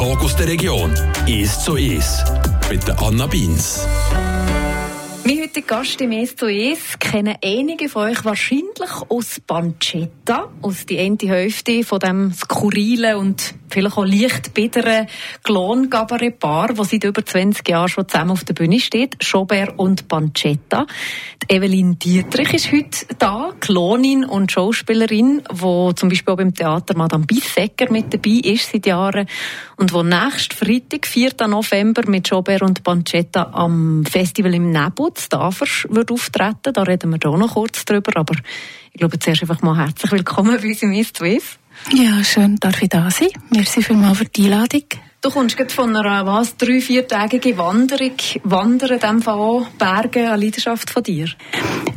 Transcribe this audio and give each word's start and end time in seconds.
Talk 0.00 0.22
aus 0.22 0.34
der 0.34 0.48
Region. 0.48 0.94
«Ist 1.26 1.60
zu 1.62 1.76
ist» 1.76 2.24
mit 2.70 2.88
der 2.88 2.98
Anna 3.02 3.26
Beins. 3.26 3.86
Heutiger 5.50 5.78
Gast 5.78 6.00
im 6.00 6.12
«Es 6.12 6.36
zu 6.36 6.46
Es» 6.46 6.96
kennen 7.00 7.34
einige 7.44 7.88
von 7.88 8.08
euch 8.08 8.24
wahrscheinlich 8.24 8.92
aus 9.08 9.40
Pancetta, 9.44 10.48
aus 10.62 10.86
die 10.86 11.00
eine 11.00 11.16
Hälfte 11.24 11.82
von 11.82 11.98
dem 11.98 12.32
skurrilen 12.32 13.16
und 13.16 13.54
vielleicht 13.68 13.96
auch 13.96 14.04
leicht 14.04 14.54
bitteren 14.54 15.06
Klon-Gabaret-Paar, 15.42 16.74
das 16.74 16.90
seit 16.90 17.04
über 17.04 17.24
20 17.24 17.68
Jahren 17.68 17.88
schon 17.88 18.08
zusammen 18.08 18.32
auf 18.32 18.44
der 18.44 18.54
Bühne 18.54 18.78
steht, 18.80 19.16
Schobert 19.24 19.76
und 19.76 20.08
Pancetta. 20.08 20.86
Die 21.42 21.54
Evelyn 21.54 21.98
Dietrich 21.98 22.52
ist 22.54 22.72
heute 22.72 23.14
da, 23.18 23.52
Klonin 23.58 24.24
und 24.24 24.52
Schauspielerin, 24.52 25.42
die 25.50 25.94
zum 25.94 26.08
Beispiel 26.08 26.32
auch 26.32 26.36
beim 26.36 26.54
Theater 26.54 26.96
Madame 26.96 27.26
Bissecker 27.26 27.90
mit 27.90 28.12
dabei 28.12 28.40
ist 28.44 28.70
seit 28.70 28.86
Jahren 28.86 29.26
und 29.76 29.92
wo 29.92 30.02
nächsten 30.02 30.54
Freitag, 30.54 31.06
4. 31.06 31.32
November, 31.48 32.02
mit 32.06 32.28
Schobert 32.28 32.62
und 32.62 32.82
Pancetta 32.82 33.50
am 33.52 34.04
Festival 34.04 34.54
im 34.54 34.70
Nebutz, 34.70 35.28
Tafers, 35.40 35.86
wird 35.88 36.10
auftreten. 36.10 36.72
Da 36.74 36.82
reden 36.82 37.10
wir 37.12 37.18
da 37.18 37.30
noch 37.30 37.54
kurz 37.54 37.86
drüber, 37.86 38.12
aber 38.16 38.34
ich 38.92 38.98
glaube 38.98 39.18
zuerst 39.18 39.40
einfach 39.42 39.62
mal 39.62 39.76
herzlich 39.76 40.12
willkommen 40.12 40.58
bei 40.60 40.68
uns 40.68 40.82
im 40.82 40.92
«Ist 40.92 41.16
zu 41.16 41.24
ja, 41.92 42.22
schön, 42.22 42.56
darf 42.56 42.82
ich 42.82 42.90
da 42.90 43.10
sein. 43.10 43.28
Merci 43.48 43.82
vielmals 43.82 44.18
für 44.18 44.26
die 44.26 44.44
Einladung. 44.44 44.84
Du 45.22 45.30
kommst 45.30 45.56
gerade 45.56 45.72
von 45.72 45.96
einer 45.96 46.26
was, 46.26 46.56
drei, 46.58 46.80
viertägigen 46.80 47.56
Wanderung. 47.56 48.16
Wandern 48.44 48.90
in 48.90 49.00
dem 49.00 49.22
Fall 49.22 49.66
Berge 49.78 50.30
an 50.30 50.40
Leidenschaft 50.40 50.90
von 50.90 51.02
dir? 51.02 51.28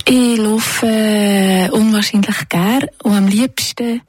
Ich 0.08 0.38
laufe 0.38 0.88
äh, 0.88 1.70
unwahrscheinlich 1.70 2.48
gern 2.48 2.86
und 3.04 3.14
am 3.14 3.28
liebsten 3.28 4.02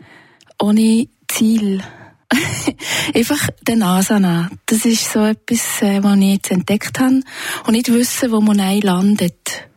ohne 0.60 1.08
Ziel. 1.26 1.82
Einfach 3.14 3.48
den 3.62 3.82
Asana. 3.82 4.50
Das 4.66 4.84
ist 4.84 5.12
so 5.12 5.24
etwas, 5.24 5.82
äh, 5.82 6.02
was 6.02 6.16
ich 6.18 6.32
jetzt 6.32 6.50
entdeckt 6.50 6.98
habe 7.00 7.20
und 7.66 7.72
nicht 7.72 7.92
wissen, 7.92 8.30
wo 8.32 8.40
man 8.40 8.58
landet. 8.80 9.68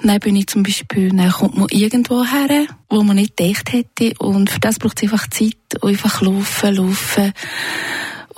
Und 0.00 0.08
dann 0.08 0.20
bin 0.20 0.36
ich 0.36 0.46
zum 0.46 0.62
Beispiel, 0.62 1.08
dann 1.10 1.30
kommt 1.30 1.56
man 1.56 1.68
irgendwo 1.70 2.24
her, 2.24 2.66
wo 2.88 3.02
man 3.02 3.16
nicht 3.16 3.36
gedacht 3.36 3.72
hätte. 3.72 4.12
Und 4.18 4.50
für 4.50 4.60
das 4.60 4.78
braucht 4.78 4.98
es 4.98 5.04
einfach 5.04 5.28
Zeit, 5.30 5.56
einfach 5.82 6.20
laufen, 6.20 6.74
laufen. 6.74 7.32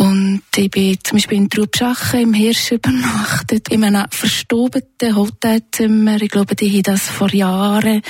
Und 0.00 0.40
ich 0.56 0.70
bin 0.70 0.96
zum 1.04 1.18
Beispiel 1.18 1.36
in 1.36 1.50
Trubschachen 1.50 2.20
im 2.20 2.32
Hirsch 2.32 2.72
übernachtet, 2.72 3.68
in 3.68 3.84
einem 3.84 4.06
verstaubten 4.10 5.14
Hotelzimmer. 5.14 6.22
Ich 6.22 6.30
glaube, 6.30 6.56
die 6.56 6.70
haben 6.70 6.84
das 6.84 7.02
vor 7.02 7.30
Jahren 7.34 8.00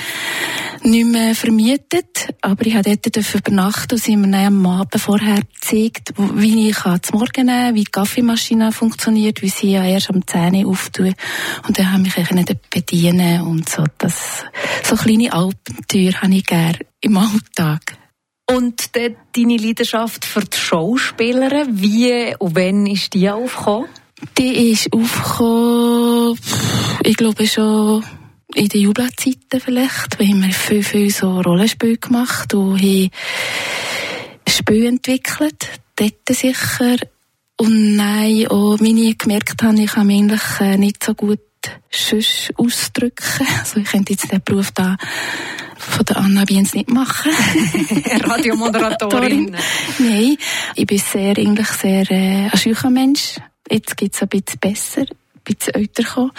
nicht 0.83 1.05
mehr 1.05 1.35
vermietet. 1.35 2.29
Aber 2.39 2.65
ich 2.65 2.75
durfte 2.75 3.11
dort 3.11 3.35
übernachten 3.35 3.95
und 3.95 4.01
sie 4.01 4.15
mir 4.15 4.31
dann 4.31 4.45
am 4.45 4.65
Abend 4.67 5.01
vorher 5.01 5.41
gezeigt, 5.41 6.13
wie 6.15 6.69
ich 6.69 6.77
zum 6.77 7.19
Morgen 7.19 7.47
nehmen 7.47 7.47
kann, 7.47 7.75
wie 7.75 7.83
die 7.83 7.91
Kaffeemaschine 7.91 8.71
funktioniert, 8.71 9.41
wie 9.41 9.49
sie 9.49 9.71
ja 9.71 9.83
erst 9.83 10.11
am 10.11 10.25
10 10.25 10.63
Uhr 10.63 10.71
auftun. 10.71 11.13
Und 11.67 11.77
dann 11.77 11.91
habe 11.91 12.07
ich 12.07 12.31
mich 12.31 12.45
dort 12.45 12.69
bedienen 12.69 13.41
und 13.41 13.67
so. 13.67 13.83
Das, 13.97 14.45
so 14.85 14.95
kleine 14.95 15.33
Abenteuer 15.33 16.13
habe 16.21 16.35
ich 16.35 16.45
gerne 16.45 16.79
im 17.01 17.17
Alltag. 17.17 17.97
Und 18.55 18.95
deine 18.95 19.57
Leidenschaft 19.57 20.25
für 20.25 20.41
die 20.41 20.57
Schauspieler, 20.57 21.67
wie 21.69 22.35
und 22.37 22.55
wann 22.55 22.85
ist 22.85 23.13
die 23.13 23.29
aufgekommen? 23.29 23.87
Die 24.37 24.71
ist 24.71 24.91
aufgekommen, 24.91 26.37
ich 27.03 27.15
glaube 27.15 27.47
schon 27.47 28.03
in 28.53 28.67
den 28.67 28.81
Jugendzeiten 28.81 29.59
vielleicht. 29.59 30.19
Wir 30.19 30.27
haben 30.27 30.51
viel, 30.51 30.83
viel 30.83 31.09
so 31.09 31.39
Rollenspiele 31.39 31.97
gemacht 31.97 32.53
und 32.53 32.81
haben 32.81 33.09
Spiele 34.47 34.87
entwickelt. 34.87 35.69
Dort 35.95 36.29
sicher. 36.29 36.97
Und 37.57 37.95
nein, 37.95 38.47
auch 38.47 38.79
wenn 38.79 38.97
ich 38.97 39.17
gemerkt 39.17 39.61
habe, 39.63 39.79
ich 39.79 39.91
kann 39.91 40.07
mich 40.07 40.19
eigentlich 40.19 40.59
äh, 40.59 40.77
nicht 40.77 41.03
so 41.03 41.13
gut 41.13 41.39
sonst 41.89 42.51
ausdrücken. 42.57 43.47
Also 43.59 43.79
ich 43.79 43.85
könnte 43.85 44.13
jetzt 44.13 44.31
den 44.31 44.41
Beruf 44.43 44.71
da 44.71 44.97
von 45.81 46.05
der 46.05 46.17
Anna 46.17 46.45
Biens 46.45 46.73
nicht 46.73 46.89
machen. 46.89 47.31
Radiomoderatorin. 48.23 49.55
Nein, 49.99 50.37
ich 50.75 50.85
bin 50.85 50.97
sehr, 50.97 51.37
eigentlich 51.37 51.67
sehr 51.67 52.09
äh, 52.11 52.49
ein 52.49 52.57
schücher 52.57 52.89
Mensch. 52.89 53.35
Jetzt 53.69 53.97
geht 53.97 54.13
es 54.13 54.21
ein 54.21 54.27
bisschen 54.27 54.59
besser, 54.59 55.01
ein 55.01 55.07
bisschen 55.43 55.73
älter 55.73 56.03
gekommen. 56.03 56.31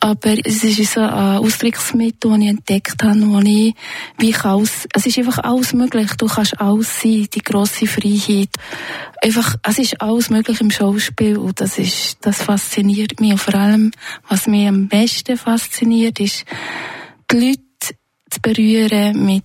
Aber 0.00 0.34
es 0.44 0.62
ist 0.62 0.92
so 0.92 1.00
ein 1.00 1.38
Ausdrucksmittel, 1.38 2.30
das 2.30 2.40
ich 2.40 2.48
entdeckt 2.48 3.02
habe, 3.02 3.20
wo 3.28 3.38
ich, 3.40 3.74
wie 4.18 4.30
ich 4.30 4.44
alles, 4.44 4.86
es 4.92 5.06
ist 5.06 5.18
einfach 5.18 5.38
alles 5.38 5.72
möglich. 5.72 6.10
Du 6.18 6.26
kannst 6.26 6.60
alles 6.60 7.00
sein, 7.00 7.26
die 7.32 7.42
grosse 7.42 7.86
Freiheit. 7.86 8.50
Einfach, 9.22 9.56
es 9.62 9.78
ist 9.78 10.00
alles 10.00 10.30
möglich 10.30 10.60
im 10.60 10.70
Schauspiel 10.70 11.38
und 11.38 11.60
das 11.60 11.78
ist, 11.78 12.18
das 12.20 12.42
fasziniert 12.42 13.20
mich. 13.20 13.32
Und 13.32 13.40
vor 13.40 13.54
allem, 13.54 13.92
was 14.28 14.46
mich 14.46 14.68
am 14.68 14.88
besten 14.88 15.36
fasziniert, 15.36 16.20
ist, 16.20 16.44
die 17.30 17.36
Leute 17.40 17.65
zu 18.30 18.40
berühren 18.40 19.24
mit, 19.24 19.44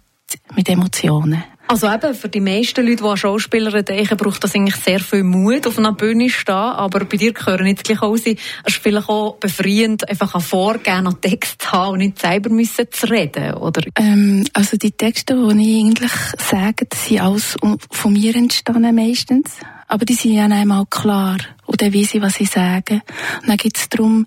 mit 0.56 0.70
Emotionen. 0.70 1.44
Also 1.72 1.90
eben, 1.90 2.14
für 2.14 2.28
die 2.28 2.42
meisten 2.42 2.86
Leute, 2.86 3.02
die 3.02 3.08
an 3.10 3.16
Schauspieler 3.16 3.82
denken, 3.82 4.18
braucht 4.18 4.44
das 4.44 4.54
eigentlich 4.56 4.76
sehr 4.76 5.00
viel 5.00 5.24
Mut, 5.24 5.66
auf 5.66 5.78
einer 5.78 5.94
Bühne 5.94 6.28
zu 6.28 6.34
stehen. 6.34 6.54
Aber 6.54 7.06
bei 7.06 7.16
dir 7.16 7.32
gehören 7.32 7.66
jetzt 7.66 7.86
gleich 7.86 8.02
auch 8.02 8.18
sein, 8.18 8.36
es 8.66 8.74
ist 8.74 8.84
vielleicht 8.84 9.08
auch 9.08 9.38
befreiend, 9.38 10.10
einfach 10.10 10.36
ein 10.36 10.42
Vorgehen 10.42 11.08
an 11.08 11.22
Text 11.22 11.62
zu 11.62 11.72
haben 11.72 11.94
und 11.94 12.00
nicht 12.00 12.20
selber 12.20 12.50
müssen 12.50 12.92
zu 12.92 13.10
reden, 13.10 13.54
oder? 13.54 13.84
Ähm, 13.98 14.44
also 14.52 14.76
die 14.76 14.92
Texte, 14.92 15.34
die 15.34 15.62
ich 15.62 15.86
eigentlich 15.86 16.12
sage, 16.40 16.88
sind 16.94 17.22
alles 17.22 17.56
von 17.90 18.12
mir 18.12 18.36
entstanden 18.36 18.94
meistens. 18.94 19.52
Aber 19.88 20.04
die 20.04 20.16
sind 20.16 20.34
ja 20.34 20.44
einmal 20.44 20.86
klar. 20.90 21.38
Und 21.68 21.82
dann 21.82 21.94
weiß 21.94 22.16
ich, 22.16 22.22
was 22.22 22.42
ich 22.42 22.50
sage. 22.50 23.02
Und 23.44 23.48
dann 23.48 23.56
geht 23.56 23.78
es 23.78 23.88
darum, 23.88 24.26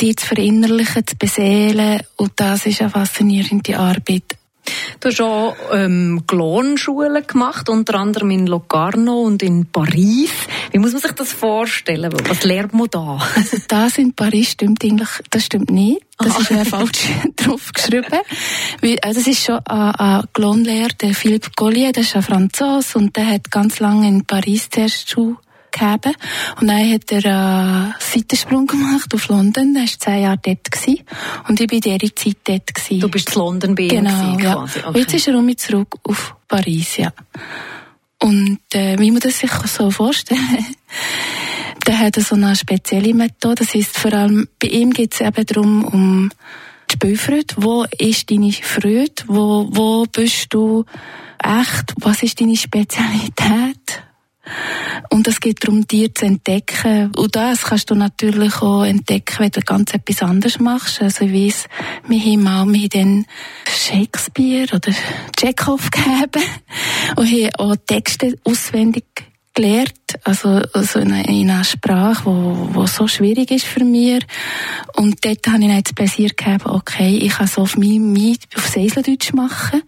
die 0.00 0.16
zu 0.16 0.26
verinnerlichen, 0.26 1.06
zu 1.06 1.16
beseelen. 1.16 2.00
Und 2.16 2.32
das 2.36 2.66
ist 2.66 2.80
eine 2.80 2.90
faszinierende 2.90 3.78
Arbeit. 3.78 4.36
Du 5.00 5.08
hast 5.08 5.20
auch 5.20 5.56
ähm, 5.72 6.24
Klonschulen 6.26 7.26
gemacht, 7.26 7.68
unter 7.68 7.94
anderem 7.94 8.30
in 8.30 8.46
Locarno 8.46 9.20
und 9.20 9.42
in 9.42 9.66
Paris. 9.66 10.30
Wie 10.70 10.78
muss 10.78 10.92
man 10.92 11.00
sich 11.00 11.12
das 11.12 11.32
vorstellen? 11.32 12.12
Was 12.28 12.44
lernt 12.44 12.74
man 12.74 12.88
da? 12.90 13.18
Also 13.34 13.56
das 13.66 13.98
in 13.98 14.12
Paris 14.12 14.52
stimmt 14.52 14.84
eigentlich, 14.84 15.08
das 15.30 15.46
stimmt 15.46 15.70
nicht. 15.70 16.02
Das 16.18 16.32
Aha. 16.32 16.40
ist 16.40 16.50
ja 16.50 16.64
falsch 16.64 17.08
draufgeschrieben. 17.36 18.20
Also 19.02 19.20
das 19.20 19.26
ist 19.26 19.44
schon 19.44 19.58
ein, 19.66 19.94
ein 19.94 20.24
Klonlehrer, 20.34 20.88
der 21.00 21.14
Philippe 21.14 21.50
Collier, 21.56 21.92
der 21.92 22.02
ist 22.02 22.14
ein 22.14 22.22
Franzose 22.22 22.98
und 22.98 23.16
der 23.16 23.26
hat 23.26 23.50
ganz 23.50 23.80
lange 23.80 24.06
in 24.06 24.24
Paris 24.26 24.68
zuerst 24.70 25.10
Schule 25.10 25.38
gegeben. 25.70 26.14
Und 26.60 26.66
dann 26.68 26.92
hat 26.92 27.12
er 27.12 27.24
einen 27.24 27.94
Seitensprung 27.98 28.66
gemacht 28.66 29.14
auf 29.14 29.28
London. 29.28 29.74
Er 29.76 29.82
war 29.82 29.88
zehn 29.88 30.22
Jahre 30.22 30.38
dort. 30.42 30.70
Gewesen. 30.70 31.00
Und 31.48 31.60
ich 31.60 31.70
war 31.70 31.74
in 31.74 31.80
dieser 31.80 32.16
Zeit 32.16 32.36
dort. 32.44 32.74
Gewesen. 32.74 33.00
Du 33.00 33.08
bist 33.08 33.34
in 33.34 33.34
London 33.40 33.74
bei 33.74 33.82
ihm 33.84 33.88
Genau, 33.88 34.38
ja. 34.38 34.62
Okay. 34.62 34.82
Und 34.86 34.96
jetzt 34.96 35.14
ist 35.14 35.28
er 35.28 35.38
um 35.38 35.56
zurück 35.56 35.96
auf 36.04 36.36
Paris, 36.48 36.96
ja. 36.96 37.12
Und 38.22 38.60
äh, 38.74 38.98
wie 38.98 39.10
man 39.10 39.20
das 39.20 39.38
sich 39.38 39.50
so 39.50 39.90
vorstellen 39.90 40.66
der 41.86 41.98
hat 41.98 42.16
so 42.16 42.36
eine 42.36 42.54
spezielle 42.54 43.14
Methode. 43.14 43.56
Das 43.56 43.74
heisst, 43.74 43.98
vor 43.98 44.12
allem 44.12 44.48
bei 44.60 44.68
ihm 44.68 44.90
geht 44.90 45.14
es 45.14 45.20
eben 45.20 45.46
darum, 45.46 45.84
um 45.84 46.30
die 46.88 46.94
Spielfreude. 46.94 47.54
Wo 47.56 47.84
ist 47.98 48.30
deine 48.30 48.52
Freude? 48.52 49.24
Wo, 49.26 49.68
wo 49.70 50.04
bist 50.04 50.46
du 50.50 50.84
echt? 51.42 51.94
Was 51.96 52.22
ist 52.22 52.40
deine 52.40 52.56
Spezialität? 52.56 54.04
Und 55.10 55.26
es 55.28 55.40
geht 55.40 55.64
darum, 55.64 55.86
dir 55.86 56.14
zu 56.14 56.26
entdecken. 56.26 57.12
Und 57.16 57.36
das 57.36 57.62
kannst 57.62 57.90
du 57.90 57.94
natürlich 57.94 58.62
auch 58.62 58.84
entdecken, 58.84 59.36
wenn 59.38 59.50
du 59.50 59.60
ganz 59.60 59.92
etwas 59.94 60.22
anderes 60.22 60.60
machst. 60.60 61.02
Also 61.02 61.24
ich 61.24 61.32
weiss, 61.32 61.68
wir 62.06 62.20
haben 62.20 62.42
mal 62.42 62.60
haben 62.60 62.88
dann 62.88 63.26
Shakespeare 63.68 64.74
oder 64.74 64.92
Chekhov 65.38 65.90
gegeben 65.90 66.44
und 67.16 67.26
haben 67.26 67.54
auch 67.58 67.76
Texte 67.86 68.38
auswendig 68.44 69.04
gelernt, 69.54 69.94
also, 70.24 70.60
also 70.72 71.00
in, 71.00 71.12
einer 71.12 71.64
Sprache, 71.64 72.24
wo, 72.24 72.68
wo 72.72 72.86
so 72.86 73.08
schwierig 73.08 73.50
ist 73.50 73.66
für 73.66 73.84
mich. 73.84 74.24
Und 74.96 75.24
dort 75.24 75.46
habe 75.48 75.62
ich 75.62 75.68
dann 75.68 75.82
das 75.82 75.92
Pläsier 75.92 76.30
gehabt, 76.30 76.66
okay, 76.66 77.16
ich 77.16 77.32
kann 77.32 77.46
so 77.46 77.62
auf 77.62 77.76
mich, 77.76 77.98
mich 77.98 78.38
auf 78.56 78.68
Seiseldeutsch 78.68 79.32
machen. 79.32 79.82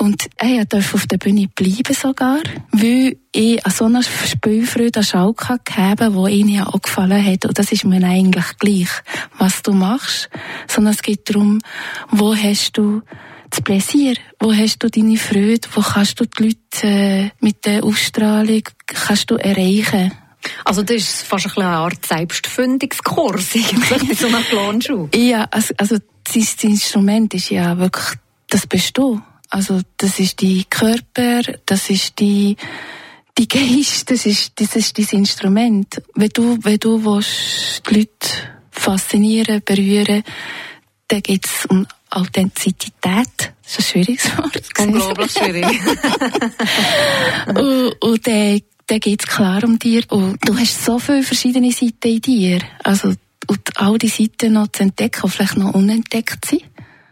Und 0.00 0.30
er 0.38 0.64
durfte 0.64 0.94
auf 0.94 1.06
der 1.06 1.18
Bühne 1.18 1.46
bleiben 1.54 1.92
sogar, 1.92 2.38
weil 2.72 3.18
ich 3.32 3.66
an 3.66 3.70
so 3.70 3.84
einer 3.84 4.02
Spielfreude 4.02 5.00
an 5.00 5.04
Schalke 5.04 5.58
gegeben 5.62 6.14
wo 6.14 6.26
ihnen 6.26 6.48
ja 6.48 6.66
auch 6.68 6.80
gefallen 6.80 7.22
hat. 7.22 7.44
Und 7.44 7.58
das 7.58 7.70
ist 7.70 7.84
mir 7.84 8.02
eigentlich 8.02 8.46
gleich, 8.58 8.88
was 9.36 9.60
du 9.60 9.72
machst. 9.72 10.30
Sondern 10.66 10.94
es 10.94 11.02
geht 11.02 11.28
darum, 11.28 11.58
wo 12.10 12.34
hast 12.34 12.78
du 12.78 13.02
das 13.50 13.60
Pläsier? 13.60 14.14
Wo 14.38 14.54
hast 14.54 14.82
du 14.82 14.88
deine 14.88 15.18
Freude? 15.18 15.68
Wo 15.74 15.82
kannst 15.82 16.18
du 16.18 16.24
die 16.24 16.44
Leute 16.44 16.86
äh, 16.86 17.30
mit 17.40 17.66
der 17.66 17.84
Ausstrahlung 17.84 18.62
kannst 18.86 19.30
du 19.30 19.34
erreichen? 19.34 20.12
Also 20.64 20.82
das 20.82 20.96
ist 20.96 21.22
fast 21.24 21.58
eine 21.58 21.66
Art 21.66 22.06
Selbstfindungskurs 22.06 23.50
eigentlich 23.54 24.08
in 24.08 24.16
so 24.16 24.28
einer 24.28 24.40
Klonschule. 24.44 25.10
Ja, 25.14 25.46
also, 25.50 25.74
also 25.76 25.98
das 26.24 26.64
Instrument 26.64 27.34
ist 27.34 27.50
ja 27.50 27.76
wirklich, 27.76 28.16
das 28.48 28.66
bist 28.66 28.96
du. 28.96 29.20
Also 29.50 29.80
das 29.96 30.18
ist 30.20 30.40
die 30.40 30.64
Körper, 30.64 31.42
das 31.66 31.90
ist 31.90 32.18
die 32.20 32.56
die 33.38 33.48
Geist, 33.48 34.10
das 34.10 34.26
ist, 34.26 34.52
das 34.56 34.76
ist 34.76 34.98
dein 34.98 35.20
Instrument. 35.20 36.02
Wenn 36.14 36.28
du, 36.28 36.58
wenn 36.62 36.78
du 36.78 37.02
willst, 37.04 37.82
die 37.88 38.00
Leute 38.00 38.28
faszinieren, 38.70 39.62
berühren, 39.64 40.22
dann 41.08 41.22
geht 41.22 41.46
es 41.46 41.66
um 41.66 41.86
Authentizität. 42.10 42.92
Das 43.62 43.78
ist 43.78 43.78
ein 43.78 43.82
schwieriges 43.82 44.36
Wort. 44.36 44.62
Unglaublich 44.78 45.32
schwierig. 45.32 45.64
und, 47.46 48.02
und 48.02 48.26
dann, 48.26 48.60
dann 48.86 49.00
geht 49.00 49.22
es 49.22 49.28
klar 49.28 49.64
um 49.64 49.78
dir. 49.78 50.02
Und 50.10 50.38
du 50.46 50.58
hast 50.58 50.84
so 50.84 50.98
viele 50.98 51.22
verschiedene 51.22 51.72
Seiten 51.72 52.08
in 52.08 52.20
dir. 52.20 52.60
Also, 52.82 53.14
und 53.46 53.76
all 53.76 53.96
die 53.98 54.08
Seiten 54.08 54.52
noch 54.52 54.68
zu 54.68 54.82
entdecken, 54.82 55.22
die 55.24 55.30
vielleicht 55.30 55.56
noch 55.56 55.74
unentdeckt 55.74 56.44
sind. 56.44 56.64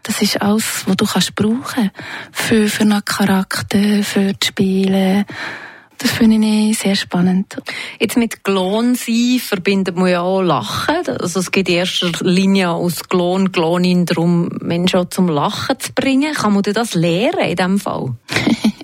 Das 0.03 0.21
ist 0.21 0.41
alles, 0.41 0.83
was 0.85 0.95
du 0.95 1.05
kannst 1.05 1.35
brauchen 1.35 1.91
für, 2.31 2.67
für 2.67 2.81
einen 2.81 3.03
Charakter, 3.03 4.03
für 4.03 4.33
das 4.33 4.47
Spielen. 4.47 5.25
Das 5.97 6.11
finde 6.11 6.47
ich 6.47 6.79
sehr 6.79 6.95
spannend. 6.95 7.57
Jetzt 7.99 8.15
mit 8.15 8.45
Klon 8.45 8.95
sein 8.95 9.39
verbindet 9.39 9.97
man 9.97 10.07
ja 10.07 10.21
auch 10.21 10.41
Lachen. 10.41 10.95
Also 11.19 11.41
es 11.41 11.51
geht 11.51 11.67
in 11.67 11.75
erster 11.75 12.11
Linie 12.21 12.69
aus 12.69 13.09
Klon, 13.09 13.51
Klonin 13.51 14.05
darum, 14.05 14.47
Menschen 14.61 15.01
auch 15.01 15.09
zum 15.09 15.27
Lachen 15.27 15.77
zu 15.77 15.91
bringen. 15.93 16.33
Kann 16.33 16.53
man 16.53 16.63
das 16.63 16.93
lernen 16.93 17.49
in 17.49 17.55
diesem 17.55 17.79
Fall? 17.79 18.15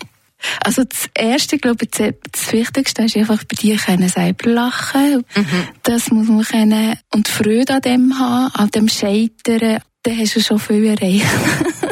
Also 0.63 0.83
das 0.83 1.09
Erste, 1.13 1.57
glaube 1.57 1.85
ich, 1.85 1.91
das 1.91 2.51
Wichtigste 2.51 3.03
ist 3.03 3.17
einfach 3.17 3.43
bei 3.45 3.55
dir 3.55 3.77
können 3.77 4.09
selber 4.09 4.49
lachen. 4.49 5.25
Mhm. 5.35 5.67
Das 5.83 6.11
muss 6.11 6.27
man 6.27 6.43
können 6.43 6.99
und 7.11 7.27
Freude 7.27 7.75
an 7.75 7.81
dem 7.81 8.19
haben, 8.19 8.53
an 8.53 8.69
dem 8.69 8.87
Scheitern. 8.87 9.81
Dann 10.05 10.19
hast 10.19 10.35
du 10.35 10.39
schon 10.39 10.59
viel 10.59 10.85
erreicht. 10.85 11.25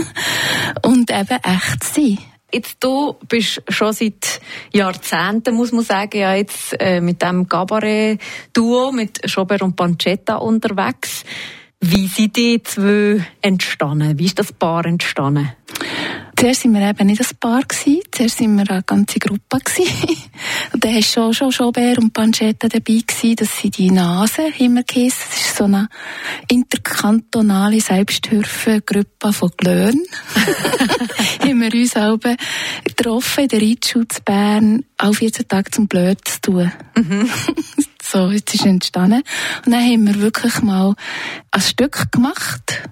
und 0.86 1.10
eben 1.10 1.40
echt 1.44 1.84
sein. 1.84 2.20
Jetzt 2.54 2.78
du 2.80 3.16
bist 3.28 3.64
schon 3.68 3.92
seit 3.92 4.40
Jahrzehnten, 4.72 5.56
muss 5.56 5.72
man 5.72 5.84
sagen, 5.84 6.20
ja 6.20 6.36
jetzt 6.36 6.80
äh, 6.80 7.02
mit 7.02 7.24
dem 7.24 7.50
Cabaret-Duo 7.50 8.92
mit 8.92 9.28
Schobert 9.28 9.64
und 9.64 9.76
Pancetta 9.76 10.36
unterwegs. 10.36 11.24
Wie 11.80 12.06
sind 12.06 12.36
die 12.36 12.62
zwei 12.62 13.26
entstanden? 13.42 14.20
Wie 14.20 14.26
ist 14.26 14.38
das 14.38 14.54
Paar 14.54 14.86
entstanden? 14.86 15.52
Zuerst 16.36 16.66
waren 16.66 16.74
wir 16.74 16.90
eben 16.90 17.08
nicht 17.08 17.22
ein 17.22 17.38
Paar 17.40 17.62
gewesen. 17.62 18.02
Zuerst 18.12 18.42
waren 18.42 18.56
wir 18.56 18.70
eine 18.70 18.84
ganze 18.84 19.20
Gruppe 19.20 19.60
gewesen. 19.60 20.08
und 20.74 20.84
dann 20.84 20.96
war 20.96 21.02
schon, 21.02 21.34
schon 21.34 21.52
Schobert 21.52 21.98
und 22.00 22.14
Pancetta 22.14 22.68
dabei 22.68 23.02
gewesen. 23.06 23.36
Das 23.36 23.58
sind 23.60 23.78
die 23.78 23.92
Nase, 23.92 24.44
immer 24.60 24.84
geheißen. 24.84 25.24
Das 25.30 25.40
ist 25.40 25.56
so 25.56 25.64
eine 25.66 25.88
interkantonale 26.48 27.80
Selbsthilfegruppe 27.80 29.34
von 29.34 29.52
Glöhn. 29.58 30.02
haben 31.42 31.62
wir 31.62 31.74
uns 31.74 31.92
selber 31.92 32.36
getroffen 32.84 33.44
in 33.44 33.48
der 33.50 33.62
Reitschutz 33.62 34.20
Bern, 34.22 34.84
auch 34.98 35.14
14 35.14 35.48
Tage 35.48 35.72
zum 35.72 35.88
Blöd 35.88 36.20
zu 36.28 36.42
tun. 36.42 36.72
Mhm. 36.96 37.30
so, 38.02 38.30
jetzt 38.30 38.54
ist 38.54 38.66
entstanden. 38.66 39.24
Und 39.66 39.72
dann 39.72 39.82
haben 39.82 40.08
wir 40.08 40.22
wirklich 40.22 40.62
mal 40.62 40.96
ein 41.52 41.62
Stück 41.62 42.12
gemacht 42.12 42.84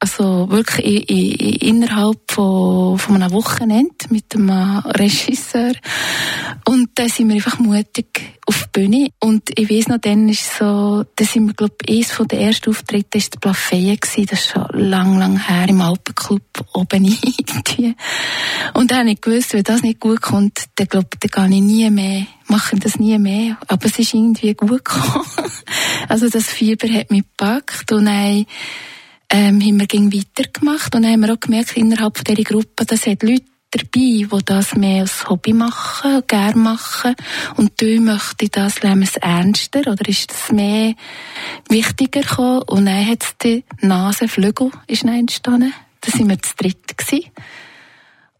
also 0.00 0.50
wirklich 0.50 1.08
in, 1.08 1.18
in, 1.18 1.54
innerhalb 1.56 2.18
von, 2.32 2.98
von 2.98 3.16
einem 3.16 3.32
Wochenende 3.32 4.06
mit 4.08 4.34
einem 4.34 4.78
Regisseur. 4.78 5.72
Und 6.64 6.90
da 6.94 7.06
sind 7.06 7.28
wir 7.28 7.36
einfach 7.36 7.58
mutig 7.58 8.38
auf 8.46 8.64
die 8.64 8.80
Bühne. 8.80 9.08
Und 9.20 9.50
ich 9.58 9.68
weiss 9.68 9.88
noch, 9.88 9.98
dann 9.98 10.30
ist 10.30 10.56
so, 10.56 11.04
da 11.16 11.24
sind 11.24 11.48
wir, 11.48 11.54
glaub 11.54 11.72
ich, 11.84 11.96
eines 11.96 12.12
von 12.12 12.26
den 12.26 12.40
ersten 12.40 12.70
Auftritten 12.70 13.20
der 13.20 13.38
Plafeie 13.40 13.98
gewesen. 13.98 14.26
Das 14.30 14.40
ist 14.40 14.48
schon 14.48 14.66
lang, 14.72 15.18
lang 15.18 15.38
her 15.38 15.68
im 15.68 15.82
Alpenclub 15.82 16.42
oben 16.72 17.04
irgendwie. 17.04 17.94
Und 18.74 18.90
dann 18.90 19.00
habe 19.00 19.10
ich 19.10 19.20
gewusst, 19.20 19.52
wenn 19.52 19.64
das 19.64 19.82
nicht 19.82 20.00
gut 20.00 20.22
kommt, 20.22 20.64
dann 20.76 20.86
glaub, 20.86 21.10
dann 21.20 21.30
kann 21.30 21.52
ich 21.52 21.60
nie 21.60 21.90
mehr, 21.90 22.26
mache 22.48 22.76
das 22.76 22.98
nie 22.98 23.18
mehr. 23.18 23.58
Aber 23.68 23.84
es 23.84 23.98
ist 23.98 24.14
irgendwie 24.14 24.54
gut 24.54 24.82
gekommen. 24.82 25.26
also 26.08 26.30
das 26.30 26.46
Fieber 26.46 26.88
hat 26.88 27.10
mich 27.10 27.24
gepackt 27.24 27.92
und 27.92 28.06
dann 28.06 28.46
ähm, 29.30 29.60
haben 29.60 29.78
wir 29.78 29.86
ging 29.86 30.12
weitergemacht 30.12 30.94
und 30.94 31.02
dann 31.02 31.12
haben 31.12 31.20
wir 31.20 31.32
auch 31.32 31.40
gemerkt, 31.40 31.76
innerhalb 31.76 32.24
dieser 32.24 32.42
Gruppe, 32.42 32.84
dass 32.84 33.06
es 33.06 33.22
Leute 33.22 33.44
dabei, 33.70 33.86
die 33.94 34.26
das 34.44 34.74
mehr 34.74 35.02
als 35.02 35.28
Hobby 35.28 35.52
machen, 35.52 36.22
gerne 36.26 36.56
machen. 36.56 37.14
Und 37.56 37.80
du 37.80 38.00
möchte 38.00 38.48
das, 38.48 38.82
nehmen 38.82 39.02
es 39.02 39.16
ernster, 39.16 39.80
oder 39.80 40.08
ist 40.08 40.30
das 40.30 40.50
mehr 40.50 40.94
wichtiger 41.68 42.22
gekommen? 42.22 42.62
Und 42.62 42.86
dann 42.86 43.06
hat 43.06 43.22
es 43.22 43.36
die 43.42 43.64
Nasenflügel 43.80 44.70
ist 44.86 45.04
entstanden. 45.04 45.72
Da 46.00 46.10
sind 46.10 46.28
wir 46.28 46.40
zu 46.42 46.54
dritt 46.56 46.96
gewesen. 46.96 47.30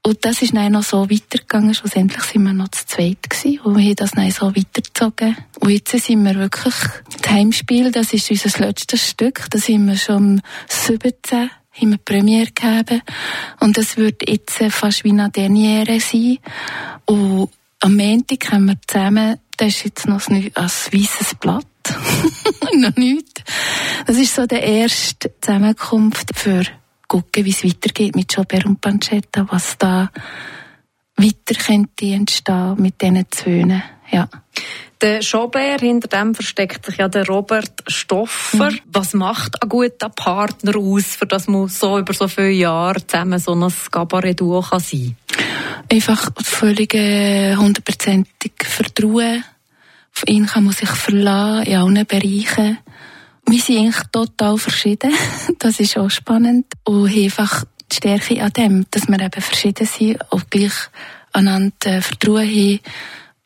Und 0.02 0.24
das 0.24 0.40
ist 0.40 0.54
dann 0.54 0.72
noch 0.72 0.82
so 0.82 1.10
weitergegangen. 1.10 1.74
Schlussendlich 1.74 2.22
sind 2.22 2.42
wir 2.42 2.54
noch 2.54 2.68
zu 2.68 2.86
zweit 2.86 3.28
gewesen. 3.28 3.60
Und 3.60 3.76
wir 3.76 3.84
haben 3.84 3.96
das 3.96 4.12
dann 4.12 4.30
so 4.30 4.46
weitergezogen. 4.46 5.36
Und 5.60 5.70
jetzt 5.70 5.90
sind 5.90 6.24
wir 6.24 6.34
wirklich, 6.36 6.74
das 7.20 7.30
Heimspiel, 7.30 7.92
das 7.92 8.12
ist 8.12 8.30
unser 8.30 8.66
letztes 8.66 9.10
Stück. 9.10 9.46
Da 9.50 9.58
sind 9.58 9.86
wir 9.86 9.96
schon 9.96 10.16
um 10.16 10.40
17 10.68 11.50
haben 11.72 11.90
wir 11.90 11.98
Premiere 11.98 12.46
gegeben. 12.46 13.02
Und 13.60 13.76
das 13.76 13.96
wird 13.96 14.28
jetzt 14.28 14.58
fast 14.70 15.04
wie 15.04 15.10
eine 15.10 15.30
Derniere 15.30 16.00
sein. 16.00 16.38
Und 17.06 17.50
am 17.80 17.96
Montag 17.96 18.52
haben 18.52 18.66
wir 18.66 18.76
zusammen, 18.86 19.38
das 19.56 19.68
ist 19.68 19.84
jetzt 19.84 20.06
noch 20.06 20.26
ein, 20.28 20.50
ein 20.54 20.64
weißes 20.64 21.34
Blatt. 21.40 21.66
noch 22.74 22.96
nichts. 22.96 23.42
Das 24.06 24.16
ist 24.16 24.34
so 24.34 24.46
der 24.46 24.62
erste 24.62 25.32
Zusammenkunft 25.40 26.30
für 26.34 26.64
gucken, 27.10 27.44
wie 27.44 27.50
es 27.50 27.64
weitergeht 27.64 28.14
mit 28.14 28.32
Jobert 28.32 28.66
und 28.66 28.80
Pancetta, 28.80 29.44
was 29.50 29.76
da 29.76 30.10
weiter 31.16 31.54
könnte 31.58 32.06
entstehen 32.06 32.76
mit 32.80 33.02
diesen 33.02 33.26
zwei. 33.30 33.82
Ja. 34.12 34.28
Der 35.00 35.20
Schobert, 35.20 35.80
hinter 35.80 36.08
dem 36.08 36.34
versteckt 36.34 36.86
sich 36.86 36.98
ja 36.98 37.08
der 37.08 37.26
Robert 37.26 37.82
Stoffer. 37.88 38.70
Mhm. 38.70 38.80
Was 38.92 39.14
macht 39.14 39.60
ein 39.60 39.68
guter 39.68 40.08
Partner 40.08 40.76
aus, 40.76 41.16
für 41.16 41.26
das 41.26 41.48
man 41.48 41.66
so 41.68 41.98
über 41.98 42.12
so 42.12 42.28
viele 42.28 42.50
Jahre 42.50 43.04
zusammen 43.04 43.40
so 43.40 43.54
ein 43.54 43.72
Cabaret-Duo 43.90 44.62
kann 44.62 44.78
sein 44.78 45.16
Einfach 45.90 46.30
völlig 46.44 46.94
äh, 46.94 47.56
hundertprozentig 47.56 48.52
Vertrauen. 48.62 49.42
Auf 50.14 50.28
ihn 50.28 50.46
kann 50.46 50.64
man 50.64 50.74
sich 50.74 50.90
verlassen 50.90 51.66
in 51.66 51.76
allen 51.76 52.06
Bereichen. 52.06 52.78
Wir 53.50 53.60
sind 53.60 53.78
eigentlich 53.78 54.06
total 54.12 54.58
verschieden. 54.58 55.12
Das 55.58 55.80
ist 55.80 55.98
auch 55.98 56.08
spannend. 56.08 56.66
Und 56.84 57.12
einfach 57.12 57.64
die 57.90 57.96
Stärke 57.96 58.40
an 58.44 58.52
dem, 58.52 58.86
dass 58.92 59.08
wir 59.08 59.20
eben 59.20 59.42
verschieden 59.42 59.86
sind 59.86 60.20
und 60.30 60.48
gleich 60.52 60.72
einander 61.32 61.96
äh, 61.96 62.00
Vertrauen 62.00 62.48
haben 62.48 62.80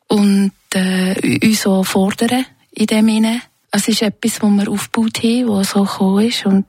und 0.07 0.51
äh, 0.75 1.39
uns 1.43 1.65
auch 1.65 1.83
fordern 1.83 2.45
in 2.71 2.85
dem 2.85 3.07
Sinne. 3.07 3.41
Es 3.71 3.87
ist 3.87 4.03
etwas, 4.03 4.35
das 4.35 4.51
wir 4.51 4.69
aufgebaut 4.69 5.23
haben, 5.23 5.47
was 5.47 5.71
so 5.71 5.83
gekommen 5.83 6.27
ist 6.27 6.45
und 6.45 6.65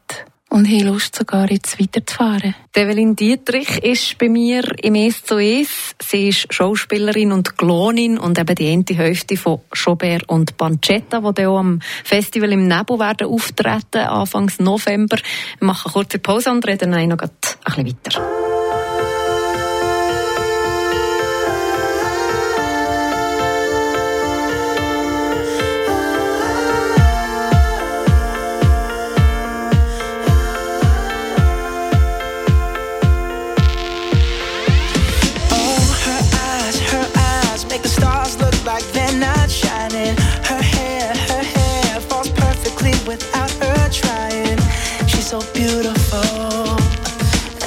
und 0.56 0.66
habe 0.66 0.84
Lust, 0.84 1.14
sogar 1.14 1.50
jetzt 1.50 1.78
weiterzufahren. 1.78 2.54
Develin 2.75 3.14
Dietrich 3.14 3.84
ist 3.84 4.16
bei 4.16 4.30
mir 4.30 4.64
im 4.82 4.94
«Es 4.94 5.22
zu 5.22 5.36
Es». 5.38 5.94
Sie 6.00 6.28
ist 6.28 6.52
Schauspielerin 6.52 7.30
und 7.32 7.58
Klonin 7.58 8.16
und 8.16 8.38
eben 8.38 8.54
die 8.54 8.72
eine 8.72 8.84
Hälfte 8.98 9.36
von 9.36 9.60
Schobert 9.72 10.26
und 10.30 10.56
Pancetta, 10.56 11.20
die 11.20 11.44
auch 11.44 11.58
am 11.58 11.80
Festival 12.04 12.52
im 12.52 12.68
Nebo 12.68 12.98
werden 12.98 13.28
auftreten, 13.28 13.98
Anfang 13.98 14.50
November. 14.58 15.18
Wir 15.58 15.66
machen 15.66 15.88
eine 15.88 15.92
kurze 15.92 16.18
Pause 16.18 16.50
und 16.50 16.66
reden 16.66 16.90
dann 16.90 17.08
noch 17.08 17.18
ein 17.18 17.30
bisschen 17.75 17.86
weiter. 17.86 18.45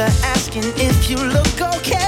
Asking 0.00 0.62
if 0.76 1.10
you 1.10 1.16
look 1.16 1.60
okay. 1.76 1.99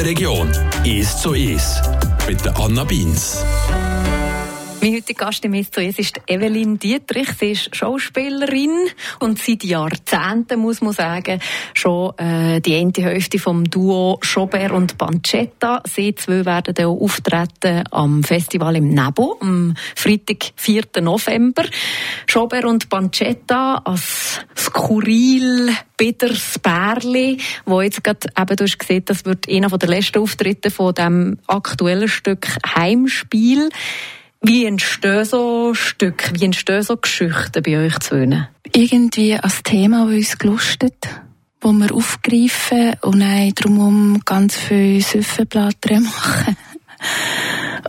Der 0.00 0.08
Region. 0.08 0.50
Ist 0.82 1.18
so 1.18 1.34
ist. 1.34 1.82
Mit 2.26 2.42
der 2.42 2.58
Anna 2.58 2.84
Beins. 2.84 3.44
Mein 4.82 4.94
heutiger 4.94 5.26
Gast 5.26 5.44
im 5.44 5.52
«Ist 5.52 5.74
so 5.74 5.82
ist» 5.82 5.98
ist 5.98 6.20
Evelyn 6.26 6.78
Dietrich. 6.78 7.28
Sie 7.38 7.50
ist 7.50 7.76
Schauspielerin 7.76 8.88
und 9.18 9.38
seit 9.38 9.62
Jahrzehnten, 9.62 10.58
muss 10.58 10.80
man 10.80 10.94
sagen, 10.94 11.38
schon 11.74 12.16
äh, 12.16 12.62
die 12.62 12.76
eine 12.76 12.92
Hälfte 12.96 13.38
vom 13.38 13.68
Duo 13.68 14.16
Schobert 14.22 14.72
und 14.72 14.96
Pancetta. 14.96 15.82
Sie 15.84 16.14
zwei 16.14 16.46
werden 16.46 16.74
auch 16.82 16.98
auftreten 16.98 17.84
am 17.90 18.22
Festival 18.24 18.76
im 18.76 18.88
Nebo 18.88 19.36
am 19.40 19.74
Freitag, 19.94 20.52
4. 20.56 20.84
November. 21.02 21.64
Schobert 22.26 22.64
und 22.64 22.88
Pancetta 22.88 23.82
als 23.84 24.40
skurril, 24.56 25.76
bitters 25.98 26.58
Bärli, 26.58 27.36
wo 27.66 27.82
jetzt 27.82 28.02
gerade 28.02 28.28
eben, 28.34 28.56
du 28.56 28.64
hast 28.64 28.78
gesehen, 28.78 29.04
das 29.04 29.26
wird 29.26 29.46
einer 29.46 29.68
der 29.68 29.90
letzten 29.90 30.20
Auftritte 30.20 30.70
von 30.70 30.94
dem 30.94 31.36
aktuellen 31.46 32.08
Stück 32.08 32.48
Heimspiel. 32.74 33.68
Wie 34.42 34.64
entstehen 34.64 35.24
so 35.24 35.74
Stücke, 35.74 36.32
wie 36.34 36.46
entstehen 36.46 36.82
so 36.82 36.96
Geschichten 36.96 37.62
bei 37.62 37.76
euch 37.76 37.98
zu 38.00 38.16
wohnen? 38.20 38.48
Irgendwie 38.74 39.34
als 39.34 39.62
Thema, 39.62 40.06
das 40.06 40.14
uns 40.14 40.38
gelustet, 40.38 41.08
wo 41.60 41.72
wir 41.72 41.94
aufgreifen 41.94 42.94
und 43.02 43.20
dann 43.20 43.52
drumherum 43.54 44.22
ganz 44.24 44.56
viel 44.56 45.02
Süffenblätter 45.02 46.00
machen. 46.00 46.56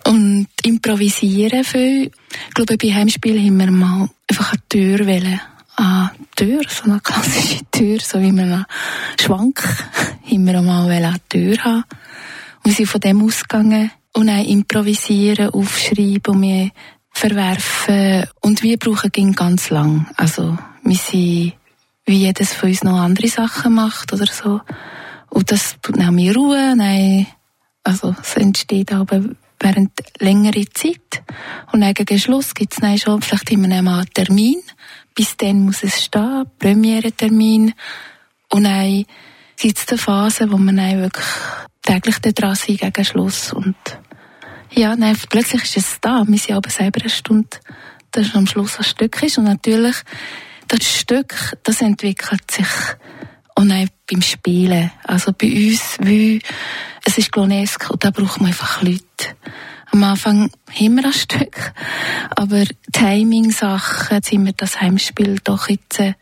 und 0.08 0.48
improvisieren 0.64 1.64
viel. 1.64 2.12
Ich 2.48 2.54
glaube, 2.54 2.78
bei 2.78 2.94
Heimspielen 2.94 3.46
haben 3.46 3.58
wir 3.58 3.72
mal 3.72 4.10
einfach 4.30 4.52
eine 4.52 4.62
Tür 4.68 5.06
wählen. 5.06 5.40
Eine 5.78 6.12
Tür, 6.36 6.62
so 6.68 6.84
eine 6.84 7.00
klassische 7.00 7.66
Tür, 7.72 8.00
so 8.00 8.20
wie 8.20 8.32
man 8.32 8.52
einen 8.52 8.66
Schwank, 9.20 9.64
haben 10.30 10.46
wir 10.46 10.60
auch 10.60 10.64
mal 10.64 10.92
eine 10.92 11.16
Tür 11.30 11.58
haben. 11.64 11.84
Und 12.64 12.66
wir 12.66 12.74
sind 12.74 12.88
von 12.88 13.02
dem 13.02 13.24
ausgegangen 13.24 13.92
und 14.14 14.28
dann 14.28 14.46
improvisieren, 14.46 15.50
aufschreiben 15.50 16.36
und 16.36 16.42
wir 16.42 16.72
verwerfen. 17.12 18.26
Und 18.42 18.64
wir 18.64 18.78
brauchen 18.78 19.12
ging 19.12 19.34
ganz 19.34 19.70
lang. 19.70 20.08
Also, 20.18 20.58
wir 20.84 20.96
sind, 20.96 21.54
wie 22.06 22.18
jedes 22.18 22.54
von 22.54 22.70
uns 22.70 22.84
noch 22.84 23.00
andere 23.00 23.28
Sachen 23.28 23.74
macht 23.74 24.14
oder 24.14 24.26
so. 24.26 24.62
Und 25.30 25.52
das 25.52 25.78
tut 25.82 25.98
dann 25.98 26.16
mir 26.16 26.36
Ruhe. 26.36 26.76
Nein, 26.76 27.28
also, 27.84 28.16
es 28.22 28.36
entsteht 28.36 28.92
aber 28.92 29.22
während 29.60 29.92
längerer 30.20 30.66
Zeit. 30.74 31.24
Und 31.72 31.82
dann 31.82 31.94
gegen 31.94 32.20
Schluss 32.20 32.54
gibt 32.54 32.74
es 32.74 32.80
dann 32.80 32.98
schon, 32.98 33.22
vielleicht 33.22 33.52
immer 33.52 33.68
noch 33.68 34.00
einen 34.00 34.10
Termin. 34.14 34.62
Bis 35.16 35.38
dann 35.38 35.66
muss 35.66 35.84
es 35.84 36.04
stehen, 36.04 36.46
Premiere-Termin. 36.60 37.74
Und 38.50 38.64
dann 38.64 39.06
gibt 39.62 39.78
es 39.78 39.86
die 39.86 39.98
Phase, 39.98 40.52
wo 40.52 40.58
man 40.58 40.78
dann 40.78 41.02
wirklich 41.02 41.26
täglich 41.84 42.18
dran 42.18 42.56
sind 42.56 42.80
gegen 42.80 43.06
Schluss. 43.06 43.54
Und 43.54 43.76
ja, 44.72 44.96
nein, 44.96 45.16
plötzlich 45.30 45.64
ist 45.64 45.78
es 45.78 45.98
da. 46.02 46.24
Wir 46.28 46.38
sind 46.40 46.56
aber 46.56 46.72
selber 46.72 47.02
eine 47.02 47.12
Stunde, 47.12 47.60
dass 48.10 48.34
am 48.34 48.48
Schluss 48.48 48.78
ein 48.78 48.84
Stück 48.84 49.22
ist. 49.22 49.38
Und 49.38 49.44
natürlich, 49.44 49.96
das 50.68 50.84
Stück, 50.84 51.56
das 51.64 51.82
entwickelt 51.82 52.50
sich 52.50 52.68
auch 53.56 53.64
dann 53.64 53.88
beim 54.10 54.22
Spielen. 54.24 54.92
Also 55.04 55.32
bei 55.32 55.48
uns, 55.48 55.98
wie, 56.00 56.42
es 57.06 57.20
ist 57.20 57.32
Glonesk 57.32 57.92
und 57.92 58.04
da 58.04 58.10
braucht 58.10 58.42
man 58.42 58.48
einfach 58.48 58.82
Leute. 58.82 59.36
Am 59.92 60.04
Anfang 60.04 60.50
haben 60.70 60.96
wir 60.96 61.06
ein 61.06 61.14
Stück, 61.14 61.74
aber 62.36 62.64
Timing-Sachen, 62.94 64.18
haben 64.18 64.46
wir 64.46 64.54
das 64.54 64.82
Heimspiel 64.82 65.40
doch 65.44 65.70
jetzt 65.70 66.00
äh, 66.00 66.14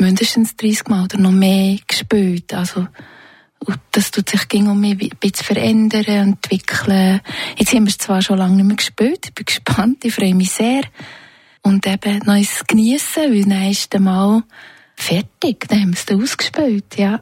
mindestens 0.00 0.56
30 0.56 0.88
Mal 0.88 1.04
oder 1.04 1.18
noch 1.18 1.30
mehr 1.30 1.78
gespielt. 1.86 2.52
Also, 2.54 2.86
und 3.60 3.78
das 3.92 4.10
tut 4.10 4.28
sich 4.28 4.48
ging 4.48 4.68
um 4.68 4.80
mich 4.80 5.00
ein 5.00 5.10
bisschen 5.20 5.44
verändern, 5.44 6.04
entwickeln. 6.04 7.20
Jetzt 7.56 7.74
haben 7.74 7.84
wir 7.84 7.90
es 7.90 7.98
zwar 7.98 8.22
schon 8.22 8.38
lange 8.38 8.56
nicht 8.56 8.66
mehr 8.66 8.76
gespielt, 8.76 9.26
ich 9.26 9.34
bin 9.34 9.44
gespannt, 9.44 10.04
ich 10.04 10.14
freue 10.14 10.34
mich 10.34 10.50
sehr. 10.50 10.82
Und 11.62 11.86
eben 11.86 12.26
eins 12.28 12.64
geniessen, 12.66 13.32
weil 13.32 13.44
dann 13.44 13.70
ist 13.70 13.92
dann 13.92 14.04
mal 14.04 14.42
fertig, 14.96 15.68
dann 15.68 15.82
haben 15.82 15.90
wir 15.90 15.98
es 15.98 16.06
dann 16.06 16.22
ausgespielt, 16.22 16.96
ja. 16.96 17.20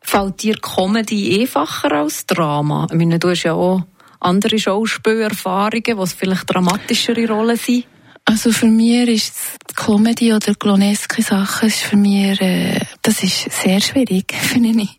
Fällt 0.00 0.42
dir 0.42 0.56
Comedy 0.58 1.40
einfacher 1.40 1.90
als 1.90 2.26
Drama? 2.26 2.86
Ich 2.90 2.96
meine, 2.96 3.18
du 3.18 3.30
hast 3.30 3.42
ja 3.42 3.54
auch 3.54 3.82
andere 4.20 4.58
Schauspielerfahrungen, 4.58 5.98
es 5.98 6.12
vielleicht 6.12 6.44
dramatischere 6.52 7.26
Rollen 7.28 7.56
sind. 7.56 7.86
Also 8.28 8.50
für 8.50 8.66
mich 8.66 9.08
ist 9.08 9.34
die 9.70 9.74
Comedy 9.74 10.34
oder 10.34 10.54
gloneske 10.54 11.22
Sachen 11.22 11.68
ist 11.68 11.78
für 11.78 11.96
mich, 11.96 12.40
äh, 12.40 12.80
das 13.00 13.22
ist 13.22 13.50
sehr 13.52 13.80
schwierig, 13.80 14.34
finde 14.40 14.82
ich. 14.82 14.98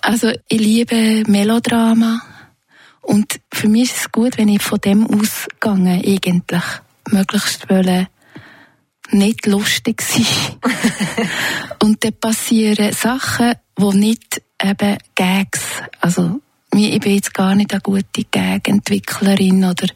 Also 0.00 0.30
ich 0.48 0.60
liebe 0.60 1.24
Melodrama 1.26 2.22
und 3.02 3.40
für 3.52 3.68
mich 3.68 3.90
ist 3.90 3.96
es 3.96 4.12
gut, 4.12 4.38
wenn 4.38 4.48
ich 4.48 4.62
von 4.62 4.80
dem 4.80 5.06
ausgehe, 5.06 6.02
eigentlich 6.06 6.62
möglichst 7.10 7.68
wollen 7.68 8.06
nicht 9.10 9.46
lustig 9.46 10.00
sein. 10.00 10.24
und 11.82 12.04
dann 12.04 12.12
passieren 12.12 12.92
Sachen, 12.92 13.54
wo 13.74 13.90
nicht 13.90 14.40
eben 14.62 14.98
Gags, 15.16 15.62
also 16.00 16.40
ich 16.72 17.00
bin 17.00 17.14
jetzt 17.14 17.34
gar 17.34 17.56
nicht 17.56 17.72
eine 17.72 17.80
gute 17.80 18.24
Gag-Entwicklerin 18.30 19.64
oder 19.64 19.88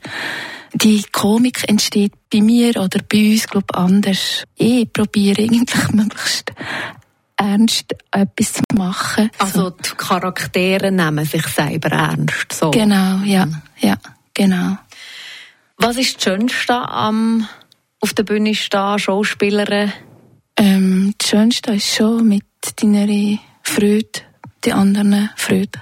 die 0.75 1.02
Komik 1.12 1.69
entsteht 1.69 2.12
bei 2.33 2.40
mir 2.40 2.71
oder 2.76 3.00
bei 3.09 3.33
uns, 3.33 3.47
glaube 3.47 3.66
ich, 3.73 3.76
anders. 3.78 4.45
Ich 4.57 4.93
probiere 4.93 5.43
eigentlich 5.43 5.88
möglichst 5.93 6.52
ernst 7.37 7.95
etwas 8.11 8.52
zu 8.52 8.62
machen. 8.75 9.31
Also 9.38 9.71
die 9.71 9.90
Charaktere 9.97 10.90
nehmen 10.90 11.25
sich 11.25 11.47
selber 11.47 11.90
ernst. 11.90 12.52
So. 12.52 12.71
Genau, 12.71 13.23
ja, 13.25 13.49
ja, 13.81 13.97
genau. 14.33 14.78
Was 15.76 15.97
ist 15.97 16.16
das 16.16 16.25
Schönste 16.25 16.75
am 16.75 17.49
auf 18.00 18.12
der 18.14 18.23
Bühne 18.23 18.54
stehen, 18.54 18.99
Schauspielerin? 18.99 19.93
Ähm, 20.57 21.14
das 21.19 21.31
Schönste 21.31 21.73
ist 21.73 21.95
schon, 21.95 22.28
mit 22.28 22.45
deiner 22.76 23.38
Freude 23.62 24.21
die 24.64 24.73
anderen 24.73 25.31
Freude 25.37 25.81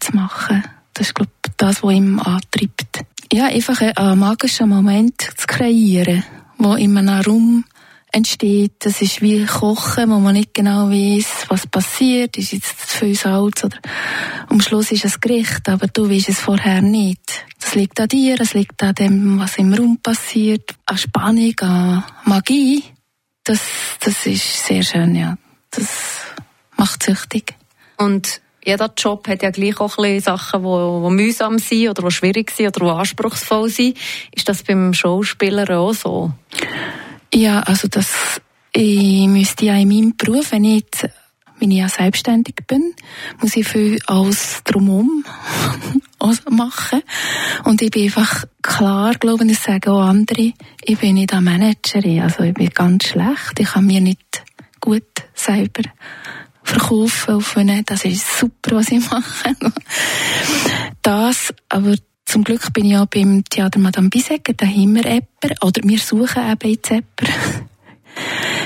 zu 0.00 0.16
machen. 0.16 0.64
Das 0.94 1.08
ist, 1.08 1.14
glaube 1.14 1.30
ich, 1.46 1.52
das, 1.56 1.82
was 1.82 1.92
ihm 1.92 2.18
antreibt. 2.18 3.04
Ja, 3.32 3.46
einfach 3.46 3.80
einen 3.80 4.18
magischen 4.18 4.68
Moment 4.68 5.20
zu 5.20 5.46
kreieren, 5.46 6.24
wo 6.56 6.74
in 6.74 6.96
einem 6.96 7.20
Raum 7.20 7.64
entsteht. 8.10 8.72
Das 8.80 9.02
ist 9.02 9.20
wie 9.20 9.44
Kochen, 9.44 10.10
wo 10.10 10.18
man 10.18 10.34
nicht 10.34 10.54
genau 10.54 10.88
weiß, 10.88 11.46
was 11.48 11.66
passiert. 11.66 12.38
Ist 12.38 12.52
jetzt 12.52 12.88
zu 12.88 12.98
viel 12.98 13.14
Salz 13.14 13.64
oder 13.64 13.78
am 14.48 14.60
Schluss 14.60 14.92
ist 14.92 15.04
es 15.04 15.20
Gericht, 15.20 15.68
aber 15.68 15.88
du 15.88 16.08
weißt 16.08 16.30
es 16.30 16.40
vorher 16.40 16.80
nicht. 16.80 17.44
Das 17.60 17.74
liegt 17.74 18.00
an 18.00 18.08
dir, 18.08 18.40
es 18.40 18.54
liegt 18.54 18.82
an 18.82 18.94
dem, 18.94 19.38
was 19.38 19.58
im 19.58 19.74
Raum 19.74 19.98
passiert, 20.02 20.74
an 20.86 20.96
Spannung, 20.96 21.54
an 21.60 22.04
Magie. 22.24 22.82
Das, 23.44 23.60
das 24.00 24.26
ist 24.26 24.66
sehr 24.66 24.82
schön, 24.82 25.14
ja. 25.14 25.36
Das 25.70 25.88
macht 26.76 27.02
süchtig. 27.02 27.54
Und 27.98 28.40
jeder 28.68 28.92
Job 28.94 29.26
hat 29.26 29.42
ja 29.42 29.50
gleich 29.50 29.80
auch 29.80 29.96
ein 29.96 30.20
Sachen, 30.20 30.62
die, 30.62 31.08
die 31.08 31.14
mühsam 31.14 31.58
sind 31.58 31.88
oder 31.88 32.02
die 32.02 32.10
schwierig 32.10 32.50
sind 32.50 32.76
oder 32.76 32.92
die 32.92 32.98
anspruchsvoll 33.00 33.70
sind. 33.70 33.96
Ist 34.30 34.46
das 34.46 34.62
beim 34.62 34.92
Schauspieler 34.92 35.70
auch 35.70 35.94
so? 35.94 36.32
Ja, 37.32 37.60
also 37.60 37.88
das, 37.88 38.42
ich 38.74 39.26
müsste 39.26 39.64
ja 39.64 39.74
in 39.76 39.88
meinem 39.88 40.16
Beruf, 40.16 40.52
wenn 40.52 40.64
ich 40.64 40.84
wenn 41.60 41.72
ich 41.72 41.78
ja 41.78 41.88
selbstständig 41.88 42.54
bin, 42.68 42.94
muss 43.40 43.56
ich 43.56 43.66
viel 43.66 43.98
alles 44.06 44.62
drumherum 44.62 45.24
machen. 46.50 47.02
Und 47.64 47.82
ich 47.82 47.90
bin 47.90 48.04
einfach 48.04 48.44
klar, 48.62 49.14
glaube 49.14 49.44
ich, 49.44 49.58
sagen 49.58 49.90
auch 49.90 50.02
andere, 50.02 50.52
ich 50.84 50.98
bin 50.98 51.14
nicht 51.14 51.32
eine 51.32 51.40
Managerin, 51.40 52.20
also 52.20 52.44
ich 52.44 52.54
bin 52.54 52.68
ganz 52.68 53.08
schlecht, 53.08 53.58
ich 53.58 53.66
kann 53.66 53.86
mir 53.86 54.00
nicht 54.00 54.44
gut 54.80 55.02
selber 55.34 55.82
verkaufen 56.68 57.34
auf 57.34 57.56
eine, 57.56 57.82
das 57.82 58.04
ist 58.04 58.38
super, 58.38 58.76
was 58.76 58.90
ich 58.90 59.08
mache. 59.10 59.56
das, 61.02 61.54
aber 61.68 61.94
zum 62.26 62.44
Glück 62.44 62.72
bin 62.72 62.84
ich 62.84 62.92
ja 62.92 63.04
beim 63.06 63.42
Theater 63.44 63.78
Madame 63.78 64.10
Bisegger, 64.10 64.52
da 64.52 64.66
haben 64.66 64.94
wir 64.94 65.06
Epper, 65.06 65.54
oder 65.62 65.80
wir 65.82 65.98
suchen 65.98 66.50
eben 66.50 66.70
jetzt 66.70 66.90
Epper. 66.90 67.26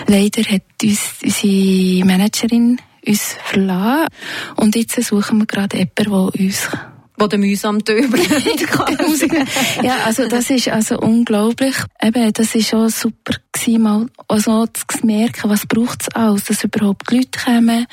Leider 0.09 0.42
hat 0.42 0.62
uns 0.82 1.00
unsere 1.23 2.04
Managerin 2.04 2.80
uns 3.06 3.37
verlassen 3.44 4.09
und 4.56 4.75
jetzt 4.75 5.00
suchen 5.02 5.38
wir 5.38 5.47
gerade 5.47 5.78
Epper, 5.78 6.04
der 6.04 6.44
uns 6.44 6.68
wo 7.16 7.26
der 7.26 7.38
mühsam 7.38 7.78
drüber 7.85 8.19
Ja, 9.82 9.99
also 10.04 10.28
das 10.28 10.50
ist 10.50 10.69
also 10.69 10.99
unglaublich. 10.99 11.76
Eben, 12.00 12.32
das 12.32 12.54
ist 12.54 12.75
auch 12.75 12.89
super 12.89 13.34
gewesen, 13.52 13.82
mal 13.82 14.06
also 14.28 14.67
zu 14.67 15.06
merken, 15.06 15.50
was 15.50 15.67
braucht 15.67 16.02
es 16.02 16.08
alles, 16.15 16.45
dass 16.45 16.65
überhaupt 16.65 17.10
Leute 17.10 17.39
kommen. 17.45 17.86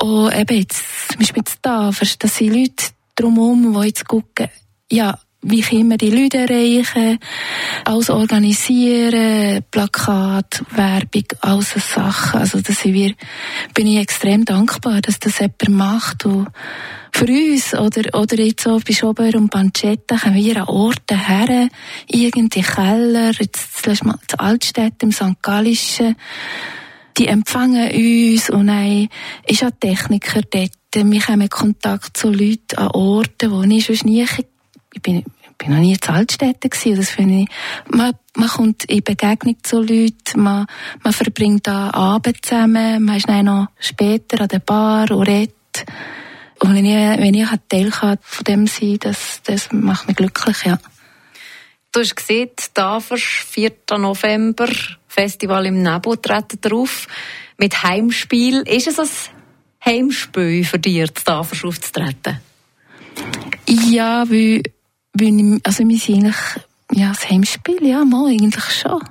Und 0.00 0.34
eben 0.34 0.58
jetzt, 0.58 0.82
zum 1.08 1.18
Beispiel 1.18 1.42
jetzt 1.46 1.58
da, 1.62 1.90
das 1.90 2.36
sind 2.36 2.54
Leute 2.54 2.86
drumherum, 3.16 3.72
die 3.72 3.86
jetzt 3.86 4.06
gucken, 4.08 4.48
ja, 4.90 5.18
wie 5.42 5.62
können 5.62 5.88
wir 5.88 5.96
die 5.96 6.10
Leute 6.10 6.38
erreichen, 6.38 7.18
alles 7.84 8.10
organisieren, 8.10 9.64
Plakat, 9.70 10.62
Werbung, 10.70 11.24
alles 11.40 11.70
so 11.70 11.80
Sachen. 11.80 12.40
Also, 12.40 12.60
das 12.60 12.80
sind 12.80 12.94
wir, 12.94 13.14
bin 13.74 13.86
ich 13.86 13.98
extrem 13.98 14.44
dankbar, 14.44 15.00
dass 15.00 15.18
das 15.18 15.38
jemand 15.38 15.68
macht. 15.70 16.26
Und 16.26 16.48
für 17.12 17.24
uns, 17.24 17.74
oder, 17.74 18.18
oder 18.18 18.38
jetzt 18.38 18.64
so 18.64 18.80
bei 18.86 18.92
Schober 18.92 19.30
und 19.34 19.50
Pancetta, 19.50 20.18
kommen 20.18 20.34
wir 20.34 20.56
an 20.58 20.68
Orte 20.68 21.16
her, 21.16 21.68
irgendein 22.06 22.62
Keller, 22.62 23.32
jetzt 23.38 23.82
zuletzt 23.82 24.04
mal 24.04 24.18
zu 24.28 24.38
Altstädt 24.38 25.02
im 25.02 25.12
St. 25.12 25.42
Gallischen, 25.42 26.16
die 27.16 27.26
empfangen 27.26 27.90
uns 27.90 28.50
und 28.50 28.68
dann 28.68 29.08
ist 29.46 29.64
auch 29.64 29.70
Techniker 29.80 30.42
dort. 30.50 30.72
Wir 30.94 31.28
haben 31.28 31.48
Kontakt 31.48 32.16
zu 32.16 32.30
Leuten 32.30 32.76
an 32.76 32.88
Orten, 32.88 33.52
wo 33.52 33.62
ich 33.62 33.86
sonst 33.86 34.04
nie 34.04 34.26
ich 34.92 35.02
bin, 35.02 35.24
bin 35.58 35.70
noch 35.70 35.78
nie 35.78 35.92
in 35.92 36.08
Altstädten 36.08 36.70
gewesen. 36.70 36.96
Das 36.96 37.10
finde 37.10 37.42
ich, 37.42 37.48
man, 37.94 38.12
man 38.34 38.48
kommt 38.48 38.84
in 38.84 39.02
Begegnung 39.02 39.56
zu 39.62 39.80
Leuten, 39.80 40.42
man, 40.42 40.66
man 41.02 41.12
verbringt 41.12 41.66
da 41.66 41.90
Abend 41.90 42.44
zusammen, 42.44 43.04
man 43.04 43.16
ist 43.16 43.28
dann 43.28 43.46
noch 43.46 43.68
später 43.78 44.40
an 44.40 44.48
der 44.48 44.58
Bar 44.60 45.10
und 45.10 45.22
redet. 45.22 45.54
Und 46.60 46.74
wenn 46.74 46.84
ich, 46.84 46.94
wenn 46.94 47.34
ich 47.34 47.48
Teil 47.68 47.90
von 47.90 48.44
dem 48.46 48.66
sein 48.66 48.98
das, 49.00 49.40
das 49.44 49.72
macht 49.72 50.08
mich 50.08 50.16
glücklich, 50.16 50.64
ja. 50.64 50.78
Du 51.92 52.00
hast 52.00 52.14
gesehen, 52.14 52.50
Tafers, 52.72 53.22
4. 53.22 53.72
November, 53.98 54.68
Festival 55.08 55.66
im 55.66 55.82
Nebo 55.82 56.14
treten 56.16 56.60
drauf, 56.60 57.08
mit 57.58 57.82
Heimspiel. 57.82 58.60
Ist 58.60 58.86
es 58.86 58.98
ein 58.98 59.08
Heimspiel 59.84 60.64
für 60.64 60.78
dich, 60.78 61.10
Tafers 61.10 61.64
aufzutreten? 61.64 62.40
Ja, 63.66 64.28
weil 64.30 64.62
weil 65.12 65.40
ich, 65.40 65.66
also 65.66 65.88
wir 65.88 65.98
sind 65.98 66.26
eigentlich, 66.26 66.36
ja, 66.92 67.08
das 67.08 67.28
Heimspiel, 67.30 67.86
ja, 67.86 68.04
mal, 68.04 68.30
eigentlich 68.30 68.64
schon. 68.64 69.02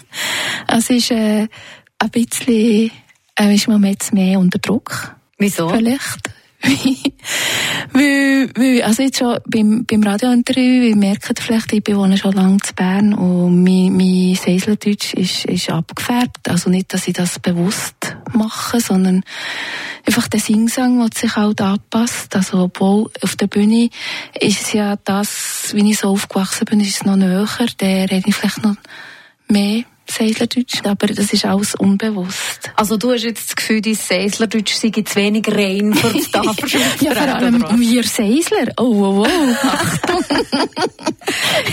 also 0.66 0.94
es 0.94 1.04
ist, 1.04 1.10
äh, 1.10 1.48
ein 1.98 2.10
bisschen, 2.10 2.90
äh, 3.38 3.54
ist 3.54 3.68
man 3.68 3.84
jetzt 3.84 4.12
mehr 4.12 4.38
unter 4.38 4.58
Druck. 4.58 5.14
Wieso? 5.38 5.68
Vielleicht. 5.68 6.30
weil, 7.92 8.50
weil, 8.56 8.82
also 8.82 9.02
jetzt 9.02 9.18
schon 9.18 9.38
beim, 9.46 9.84
beim 9.86 10.02
Radiointerview, 10.02 10.88
ihr 10.88 10.96
merkt 10.96 11.40
vielleicht, 11.40 11.72
ich 11.72 11.86
wohne 11.94 12.18
schon 12.18 12.32
lange 12.32 12.58
zu 12.58 12.74
Bern 12.74 13.14
und 13.14 13.62
mein, 13.62 13.96
mein 13.96 14.34
Seislerdeutsch 14.34 15.14
ist, 15.14 15.44
ist 15.44 15.70
abgefärbt. 15.70 16.48
Also 16.48 16.68
nicht, 16.68 16.92
dass 16.92 17.06
ich 17.06 17.14
das 17.14 17.38
bewusst 17.38 18.16
mache, 18.32 18.80
sondern 18.80 19.22
einfach 20.04 20.26
der 20.26 20.40
Singsang, 20.40 20.98
der 20.98 21.10
sich 21.14 21.36
halt 21.36 21.60
anpasst. 21.60 22.34
Also, 22.34 22.64
obwohl 22.64 23.10
auf 23.22 23.36
der 23.36 23.46
Bühne 23.46 23.90
ist 24.40 24.62
es 24.62 24.72
ja 24.72 24.96
das, 25.04 25.70
wie 25.74 25.88
ich 25.90 25.98
so 25.98 26.08
aufgewachsen 26.08 26.64
bin, 26.64 26.80
ist 26.80 26.96
es 26.96 27.04
noch 27.04 27.16
näher. 27.16 27.46
Der 27.80 28.10
rede 28.10 28.28
ich 28.28 28.34
vielleicht 28.34 28.64
noch 28.64 28.76
mehr 29.48 29.84
Seislerdeutsch, 30.10 30.84
aber 30.84 31.08
das 31.08 31.32
ist 31.32 31.44
alles 31.44 31.74
unbewusst. 31.74 32.70
Also 32.76 32.96
du 32.96 33.12
hast 33.12 33.24
jetzt 33.24 33.48
das 33.48 33.56
Gefühl, 33.56 33.80
dein 33.80 33.94
Seislerdeutsch 33.94 34.74
sei 34.74 34.90
zu 34.90 35.16
wenig 35.16 35.46
rein 35.48 35.94
für 35.94 36.12
das 36.12 36.30
Tafelschrift. 36.32 37.02
ja, 37.02 37.14
vor 37.14 37.34
allem 37.34 37.64
wir 37.78 38.04
Seisler. 38.04 38.72
Oh, 38.78 38.84
oh, 38.84 39.26
oh, 39.26 39.66
Achtung. 39.66 40.24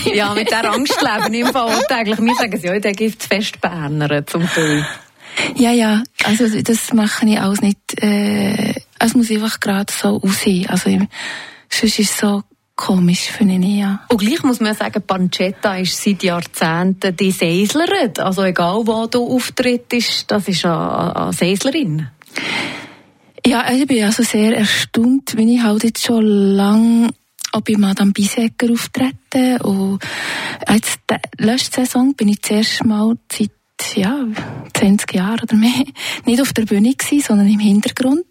ja, 0.14 0.34
mit 0.34 0.52
der 0.52 0.72
Angst 0.72 1.02
leben 1.02 1.34
im 1.34 1.48
Fall 1.48 1.86
täglich. 1.88 2.20
Wir 2.20 2.36
sagen 2.36 2.60
ja, 2.62 2.80
der 2.80 2.94
gibt 2.94 3.24
fest 3.24 3.62
Berner 3.62 4.26
zum 4.26 4.48
Teil. 4.48 4.86
Ja, 5.56 5.72
ja, 5.72 6.04
also 6.24 6.48
das 6.62 6.94
mache 6.94 7.26
ich 7.26 7.40
alles 7.40 7.62
nicht, 7.62 8.02
äh, 8.02 8.74
es 9.00 9.16
muss 9.16 9.32
einfach 9.32 9.60
gerade 9.60 9.92
so 9.92 10.22
aussehen. 10.22 10.70
Also 10.70 10.90
sonst 11.70 12.00
ist 12.00 12.12
es 12.12 12.18
so 12.18 12.44
komisch, 12.76 13.32
finde 13.32 13.56
ich, 13.68 13.78
ja. 13.80 14.02
Und 14.10 14.18
gleich 14.18 14.44
muss 14.44 14.60
man 14.60 14.76
sagen, 14.76 15.02
Pancetta 15.06 15.78
ist 15.78 16.02
seit 16.02 16.24
Jahrzehnten 16.24 17.16
die 17.16 17.32
Seislerin. 17.32 18.12
Also 18.20 18.44
egal, 18.44 18.86
wo 18.86 19.08
du 19.08 19.36
auftrittst, 19.36 20.30
das 20.30 20.48
ist 20.48 20.66
eine, 20.66 21.16
eine 21.16 21.34
Seislerin. 21.34 22.08
Ja, 23.46 23.72
ich 23.72 23.86
bin 23.86 24.04
also 24.04 24.24
sehr 24.24 24.58
erstaunt, 24.58 25.38
wenn 25.38 25.50
ich 25.50 25.62
halt 25.62 25.84
jetzt 25.84 26.06
schon 26.06 26.26
lange 26.26 27.10
auch 27.52 27.62
bei 27.62 27.76
Madame 27.78 28.12
Bisecker 28.12 28.72
auftreten 28.72 29.62
und 29.62 30.00
jetzt 30.70 31.00
letzte 31.38 31.82
Saison 31.82 32.14
bin 32.16 32.30
ich 32.30 32.42
zuerst 32.42 32.84
mal 32.84 33.16
seit 33.32 33.52
ja, 33.94 34.26
20 34.74 35.14
Jahren 35.14 35.42
oder 35.42 35.56
mehr 35.56 35.86
nicht 36.26 36.42
auf 36.42 36.54
der 36.54 36.66
Bühne 36.66 36.94
gewesen, 36.94 37.26
sondern 37.26 37.48
im 37.48 37.60
Hintergrund. 37.60 38.26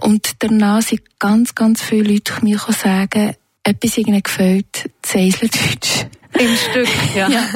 Und 0.00 0.30
danach 0.40 0.82
sind 0.82 1.02
ganz, 1.18 1.54
ganz 1.54 1.82
viele 1.82 2.14
Leute 2.14 2.32
mir 2.42 2.58
sagen, 2.58 3.34
etwas 3.68 3.98
ihnen 3.98 4.22
gefällt, 4.22 4.90
das 5.02 5.16
Eiseldeutsch. 5.16 6.06
Im 6.38 6.56
Stück, 6.56 6.88
ja. 7.14 7.28
ja. 7.28 7.48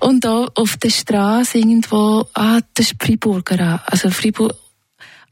Und 0.00 0.26
auch 0.26 0.48
auf 0.54 0.76
der 0.76 0.90
Straße 0.90 1.58
irgendwo, 1.58 2.26
ah, 2.34 2.60
das 2.74 2.92
ist 2.92 3.02
Freiburger. 3.02 3.82
Also 3.86 4.10
Freiburg, 4.10 4.54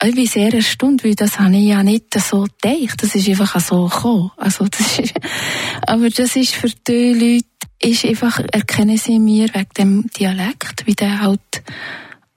ich 0.03 0.15
bin 0.15 0.27
sehr 0.27 0.53
erstaunt, 0.53 1.05
weil 1.05 1.15
das 1.15 1.39
habe 1.39 1.57
ich 1.57 1.69
ja 1.69 1.83
nicht 1.83 2.13
so 2.21 2.47
gedacht. 2.61 3.03
Das 3.03 3.15
ist 3.15 3.29
einfach 3.29 3.59
so 3.61 3.87
gekommen. 3.87 4.31
Also 4.37 4.67
das 4.67 4.99
ist, 4.99 5.15
aber 5.87 6.11
das 6.11 6.37
ist 6.37 6.55
für 6.55 6.69
die 6.87 7.13
Leute, 7.13 7.47
ist 7.81 8.05
einfach, 8.05 8.41
erkennen 8.53 8.99
sie 8.99 9.19
mir 9.19 9.49
wegen 9.55 9.75
dem 9.79 10.07
Dialekt, 10.19 10.87
wie 10.87 10.95
der 10.95 11.21
halt 11.21 11.63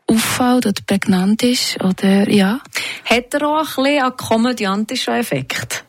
auffällt 0.08 0.66
oder 0.66 0.82
prägnant 0.86 1.44
ist, 1.44 1.84
oder, 1.84 2.30
ja. 2.30 2.62
Hat 3.04 3.34
er 3.34 3.50
auch 3.50 3.58
ein 3.60 3.84
bisschen 3.84 4.04
einen 4.04 4.18
komödiantischen 4.18 5.16
Effekt? 5.16 5.84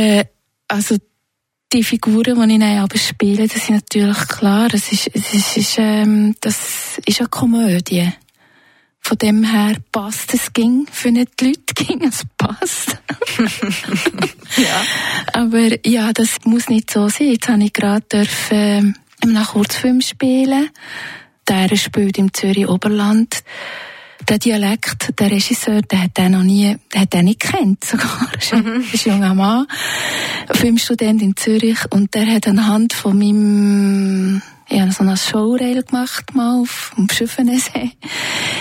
Äh, 0.00 0.24
also, 0.68 0.96
die 1.72 1.84
Figuren, 1.84 2.48
die 2.48 2.54
ich 2.54 2.60
dann 2.60 2.78
aber 2.78 2.98
spiele, 2.98 3.46
das 3.46 3.66
sind 3.66 3.76
natürlich 3.76 4.28
klar, 4.28 4.68
das 4.68 4.90
ist, 4.92 5.10
das 5.14 5.56
ist, 5.56 5.78
ähm, 5.78 6.34
das 6.40 6.98
ist 7.06 7.20
eine 7.20 7.28
Komödie. 7.28 8.12
Von 9.00 9.18
dem 9.18 9.44
her 9.44 9.76
passt 9.92 10.34
es 10.34 10.52
ging, 10.52 10.86
für 10.90 11.10
nicht 11.10 11.40
die 11.40 11.46
Leute 11.46 11.74
ging 11.74 12.02
es 12.02 12.22
passt. 12.36 12.98
ja. 14.56 14.84
Aber 15.32 15.86
ja, 15.86 16.12
das 16.12 16.36
muss 16.44 16.68
nicht 16.68 16.90
so 16.90 17.08
sein. 17.08 17.32
Jetzt 17.32 17.48
habe 17.48 17.64
ich 17.64 17.72
gerade 17.72 18.04
dürfen, 18.12 18.58
ähm, 18.58 18.94
einem 19.22 19.44
Kurzfilm 19.44 20.00
spielen. 20.00 20.70
Der 21.48 21.74
spielt 21.76 22.18
im 22.18 22.32
Zürich 22.34 22.68
Oberland. 22.68 23.42
Der 24.28 24.38
Dialekt, 24.38 25.18
der 25.18 25.30
Regisseur, 25.30 25.82
der 25.82 26.02
hat 26.02 26.16
den 26.18 26.32
noch 26.32 26.42
nie, 26.42 26.76
der 26.92 27.00
hat 27.02 27.12
den 27.12 27.24
nicht 27.24 27.40
kennt 27.40 27.84
sogar. 27.84 28.28
Das 28.32 28.52
mhm. 28.52 28.84
ist 28.92 29.06
ein 29.06 29.14
junger 29.14 29.34
Mann, 29.34 29.66
Filmstudent 30.52 31.22
in 31.22 31.36
Zürich 31.36 31.78
und 31.90 32.14
der 32.14 32.26
hat 32.26 32.46
anhand 32.46 32.92
von 32.92 33.18
meinem 33.18 34.42
ich 34.72 34.80
habe 34.80 34.92
so 34.92 35.02
eine 35.02 35.16
Showrail 35.16 35.82
gemacht 35.82 36.32
mal 36.32 36.60
auf 36.60 36.92
dem 36.96 37.08
Schiffenensee. 37.10 37.90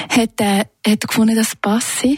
Hat 0.10 0.32
er, 0.38 0.66
hat 0.86 1.08
gefunden, 1.08 1.36
das 1.36 1.56
passe. 1.56 2.16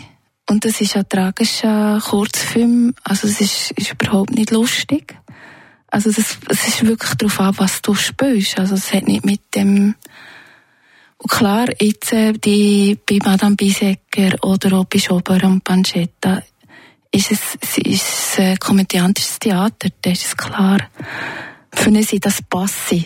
Und 0.50 0.64
das 0.64 0.80
ist 0.80 0.96
ein 0.96 1.08
tragischer 1.10 2.02
Kurzfilm. 2.02 2.94
Also 3.04 3.28
es 3.28 3.42
ist, 3.42 3.72
ist 3.72 3.92
überhaupt 3.92 4.32
nicht 4.32 4.52
lustig. 4.52 5.18
Also 5.88 6.10
das, 6.10 6.38
es 6.48 6.68
ist 6.70 6.86
wirklich 6.86 7.16
darauf 7.16 7.40
an, 7.42 7.58
was 7.58 7.82
du 7.82 7.94
spielst. 7.94 8.58
Also 8.60 8.76
es 8.76 8.94
hat 8.94 9.08
nicht 9.08 9.26
mit 9.26 9.42
dem 9.56 9.96
klar, 11.28 11.68
jetzt 11.80 12.14
äh, 12.14 12.34
die, 12.34 12.98
bei 13.08 13.20
Madame 13.24 13.56
Bisecker 13.56 14.44
oder 14.44 14.78
auch 14.78 14.86
bei 14.86 15.00
Schober 15.00 15.40
und 15.44 15.64
Pancetta 15.64 16.42
ist 17.12 17.32
es, 17.32 17.40
es 17.62 17.78
ist 17.78 18.40
ein 18.40 18.58
komödiantisches 18.58 19.40
Theater, 19.40 19.90
das 20.02 20.24
ist 20.24 20.38
klar. 20.38 20.80
Für 21.74 22.04
sie 22.04 22.20
das 22.20 22.42
passe. 22.42 23.04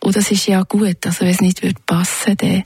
Und 0.00 0.16
das 0.16 0.30
ist 0.30 0.46
ja 0.46 0.62
gut. 0.62 1.06
Also 1.06 1.20
wenn 1.20 1.30
es 1.30 1.40
nicht 1.40 1.62
würde 1.62 1.80
passen, 1.86 2.36
dann, 2.36 2.62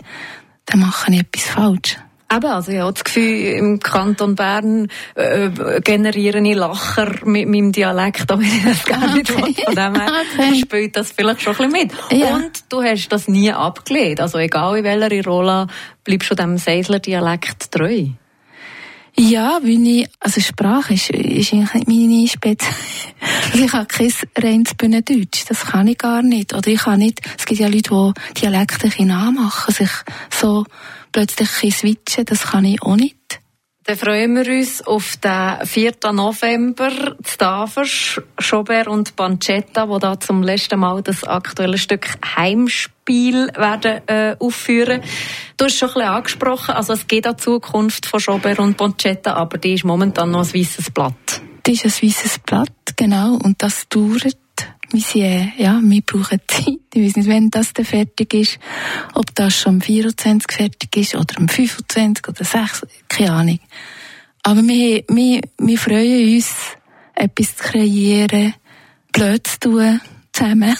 dann 0.67 0.81
mache 0.81 1.13
ich 1.13 1.21
etwas 1.21 1.45
falsch. 1.45 1.97
Eben, 2.31 2.47
also 2.47 2.71
ich 2.73 2.79
habe 2.79 2.93
das 2.93 3.05
Gefühl, 3.05 3.55
im 3.55 3.81
Kanton 3.81 4.35
Bern 4.35 4.89
äh, 5.15 5.81
generiere 5.81 6.41
ich 6.41 6.55
Lacher 6.55 7.11
mit 7.25 7.49
meinem 7.49 7.73
Dialekt, 7.73 8.31
aber 8.31 8.43
ich 8.43 8.63
das 8.63 8.85
gar 8.85 9.15
nicht 9.15 9.31
okay. 9.31 9.55
Von 9.65 9.75
dem 9.75 9.95
her 9.95 10.13
okay. 10.39 10.61
spielt 10.61 10.97
das 10.97 11.13
vielleicht 11.13 11.41
schon 11.41 11.57
ein 11.57 11.73
bisschen 11.73 11.89
mit. 11.89 12.21
Ja. 12.21 12.37
Und 12.37 12.51
du 12.69 12.83
hast 12.83 13.09
das 13.09 13.29
nie 13.29 13.51
abgelehnt. 13.51 14.21
Also 14.21 14.37
egal 14.37 14.77
in 14.77 14.85
welcher 14.85 15.25
Rolle, 15.25 15.69
bleibst 16.05 16.31
du 16.31 16.35
dem 16.35 16.59
Seisler-Dialekt 16.59 17.73
treu. 17.73 18.09
Ja, 19.21 19.59
weil 19.63 19.87
ich, 19.87 20.09
also 20.21 20.41
Sprache 20.41 20.95
ist, 20.95 21.11
ist 21.11 21.53
eigentlich 21.53 21.87
meine 21.87 22.29
Spezialität. 22.29 22.75
Also 23.53 23.65
ich 23.65 23.73
habe 23.73 23.87
kein 23.87 24.13
reines 24.37 24.75
Bühnendeutsch, 24.75 25.45
das 25.49 25.67
kann 25.67 25.89
ich 25.89 25.99
gar 25.99 26.23
nicht. 26.23 26.55
Oder 26.55 26.69
ich 26.69 26.81
kann 26.81 27.01
nicht, 27.01 27.21
es 27.37 27.47
gibt 27.47 27.61
ja 27.61 27.67
Leute, 27.67 28.13
die 28.31 28.41
Dialekte 28.43 29.05
nachmachen, 29.05 29.75
sich 29.75 29.91
so 30.31 30.65
plötzlich 31.13 31.49
switchen, 31.75 32.25
das 32.25 32.49
kann 32.49 32.65
ich 32.65 32.83
auch 32.83 32.97
nicht. 32.97 33.17
Dann 33.89 33.97
freuen 33.97 34.37
wir 34.37 34.47
uns 34.55 34.87
auf 34.87 35.17
den 35.17 35.65
4. 35.65 36.13
November, 36.13 36.91
Stavers, 37.27 38.21
Schobert 38.39 38.87
und 38.87 39.17
Pancetta, 39.17 39.89
wo 39.89 39.99
da 39.99 40.21
zum 40.21 40.43
letzten 40.43 40.79
Mal 40.79 41.01
das 41.01 41.25
aktuelle 41.25 41.79
Stück 41.79 42.07
Heimspiel 42.37 43.49
werden 43.57 44.03
äh, 44.07 44.37
aufführen. 44.39 45.01
Du 45.57 45.65
hast 45.65 45.79
schon 45.79 45.89
ein 45.89 45.95
bisschen 45.95 46.09
angesprochen, 46.11 46.75
also 46.75 46.93
es 46.93 47.07
geht 47.07 47.27
an 47.27 47.39
Zukunft 47.39 48.05
von 48.05 48.21
Schobert 48.21 48.59
und 48.59 48.77
Pancetta, 48.77 49.33
aber 49.33 49.57
die 49.57 49.73
ist 49.73 49.85
momentan 49.85 50.33
noch 50.33 50.47
ein 50.47 50.55
weißes 50.55 50.91
Blatt. 50.91 51.41
Die 51.67 51.73
ist 51.73 51.87
ein 51.87 52.09
weißes 52.09 52.41
Blatt, 52.41 52.95
genau, 52.95 53.39
und 53.43 53.63
das 53.63 53.89
dauert 53.89 54.37
wir, 54.91 55.01
sind, 55.01 55.23
äh, 55.23 55.49
ja, 55.59 55.81
wir 55.83 56.03
brauchen 56.03 56.41
Zeit. 56.47 56.79
Ich 56.95 57.03
weiß 57.03 57.17
nicht, 57.17 57.29
wenn 57.29 57.51
das 57.51 57.73
dann 57.73 57.85
fertig 57.85 58.35
ist. 58.35 58.59
Ob 59.15 59.35
das 59.35 59.57
schon 59.57 59.77
am 59.77 59.81
24 59.81 60.51
fertig 60.51 60.97
ist 60.97 61.15
oder 61.15 61.37
am 61.37 61.49
25 61.49 62.29
oder 62.29 62.45
6, 62.45 62.87
keine 63.09 63.33
Ahnung. 63.33 63.61
Aber 64.43 64.63
wir, 64.63 65.05
wir, 65.09 65.41
wir 65.59 65.79
freuen 65.79 66.35
uns, 66.35 66.55
etwas 67.15 67.57
zu 67.57 67.65
kreieren, 67.65 68.55
blöd 69.13 69.47
zu 69.47 69.61
tun, 69.61 70.01
zusammen. 70.33 70.75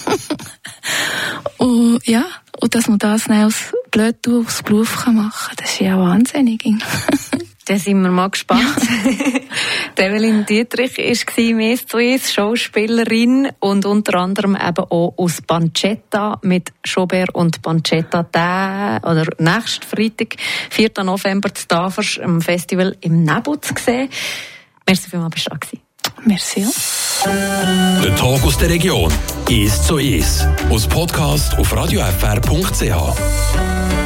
und 1.59 2.07
ja, 2.07 2.25
und 2.61 2.75
dass 2.75 2.89
man 2.89 2.99
das 2.99 3.25
dann 3.25 3.45
aus 3.45 3.73
blöd 3.91 4.23
tun, 4.23 4.47
aus 4.47 4.63
Beruf 4.63 5.07
machen 5.07 5.31
kann, 5.31 5.57
das 5.57 5.73
ist 5.73 5.81
ja 5.81 5.99
wahnsinnig. 5.99 6.65
Dann 7.69 7.79
sind 7.79 8.03
wir 8.03 8.11
mal 8.11 8.31
gespannt. 8.31 8.67
Evelyn 10.09 10.47
Dietrich 10.47 10.97
war 10.97 11.87
zu 11.87 11.99
uns, 11.99 12.33
Schauspielerin 12.33 13.51
und 13.61 13.85
unter 13.85 14.15
anderem 14.19 14.57
eben 14.57 14.85
auch 14.89 15.13
aus 15.17 15.43
Pancetta 15.43 16.39
mit 16.43 16.73
Schobert 16.83 17.35
und 17.35 17.61
Pancetta 17.61 18.23
der, 18.23 19.01
oder 19.03 19.27
nächsten 19.39 19.85
Freitag, 19.85 20.37
4. 20.71 21.05
November, 21.05 21.55
zu 21.55 21.69
Tafers, 21.69 22.17
im 22.17 22.41
Festival 22.41 22.97
im 23.01 23.25
Nebel 23.25 23.61
zu 23.61 23.75
sehen. 23.79 24.09
Merci 24.87 25.11
vielmals, 25.11 25.35
bist 25.35 25.47
du 25.47 25.51
da. 25.51 25.59
Merci. 26.25 26.67
Der 28.03 28.17
Tag 28.17 28.45
aus 28.45 28.57
der 28.59 28.71
Region 28.71 29.13
ist 29.49 29.85
so 29.85 29.99
ist. 29.99 30.49
Aus 30.71 30.87
Podcast 30.87 31.59
auf 31.59 31.77
radiofr.ch. 31.77 33.98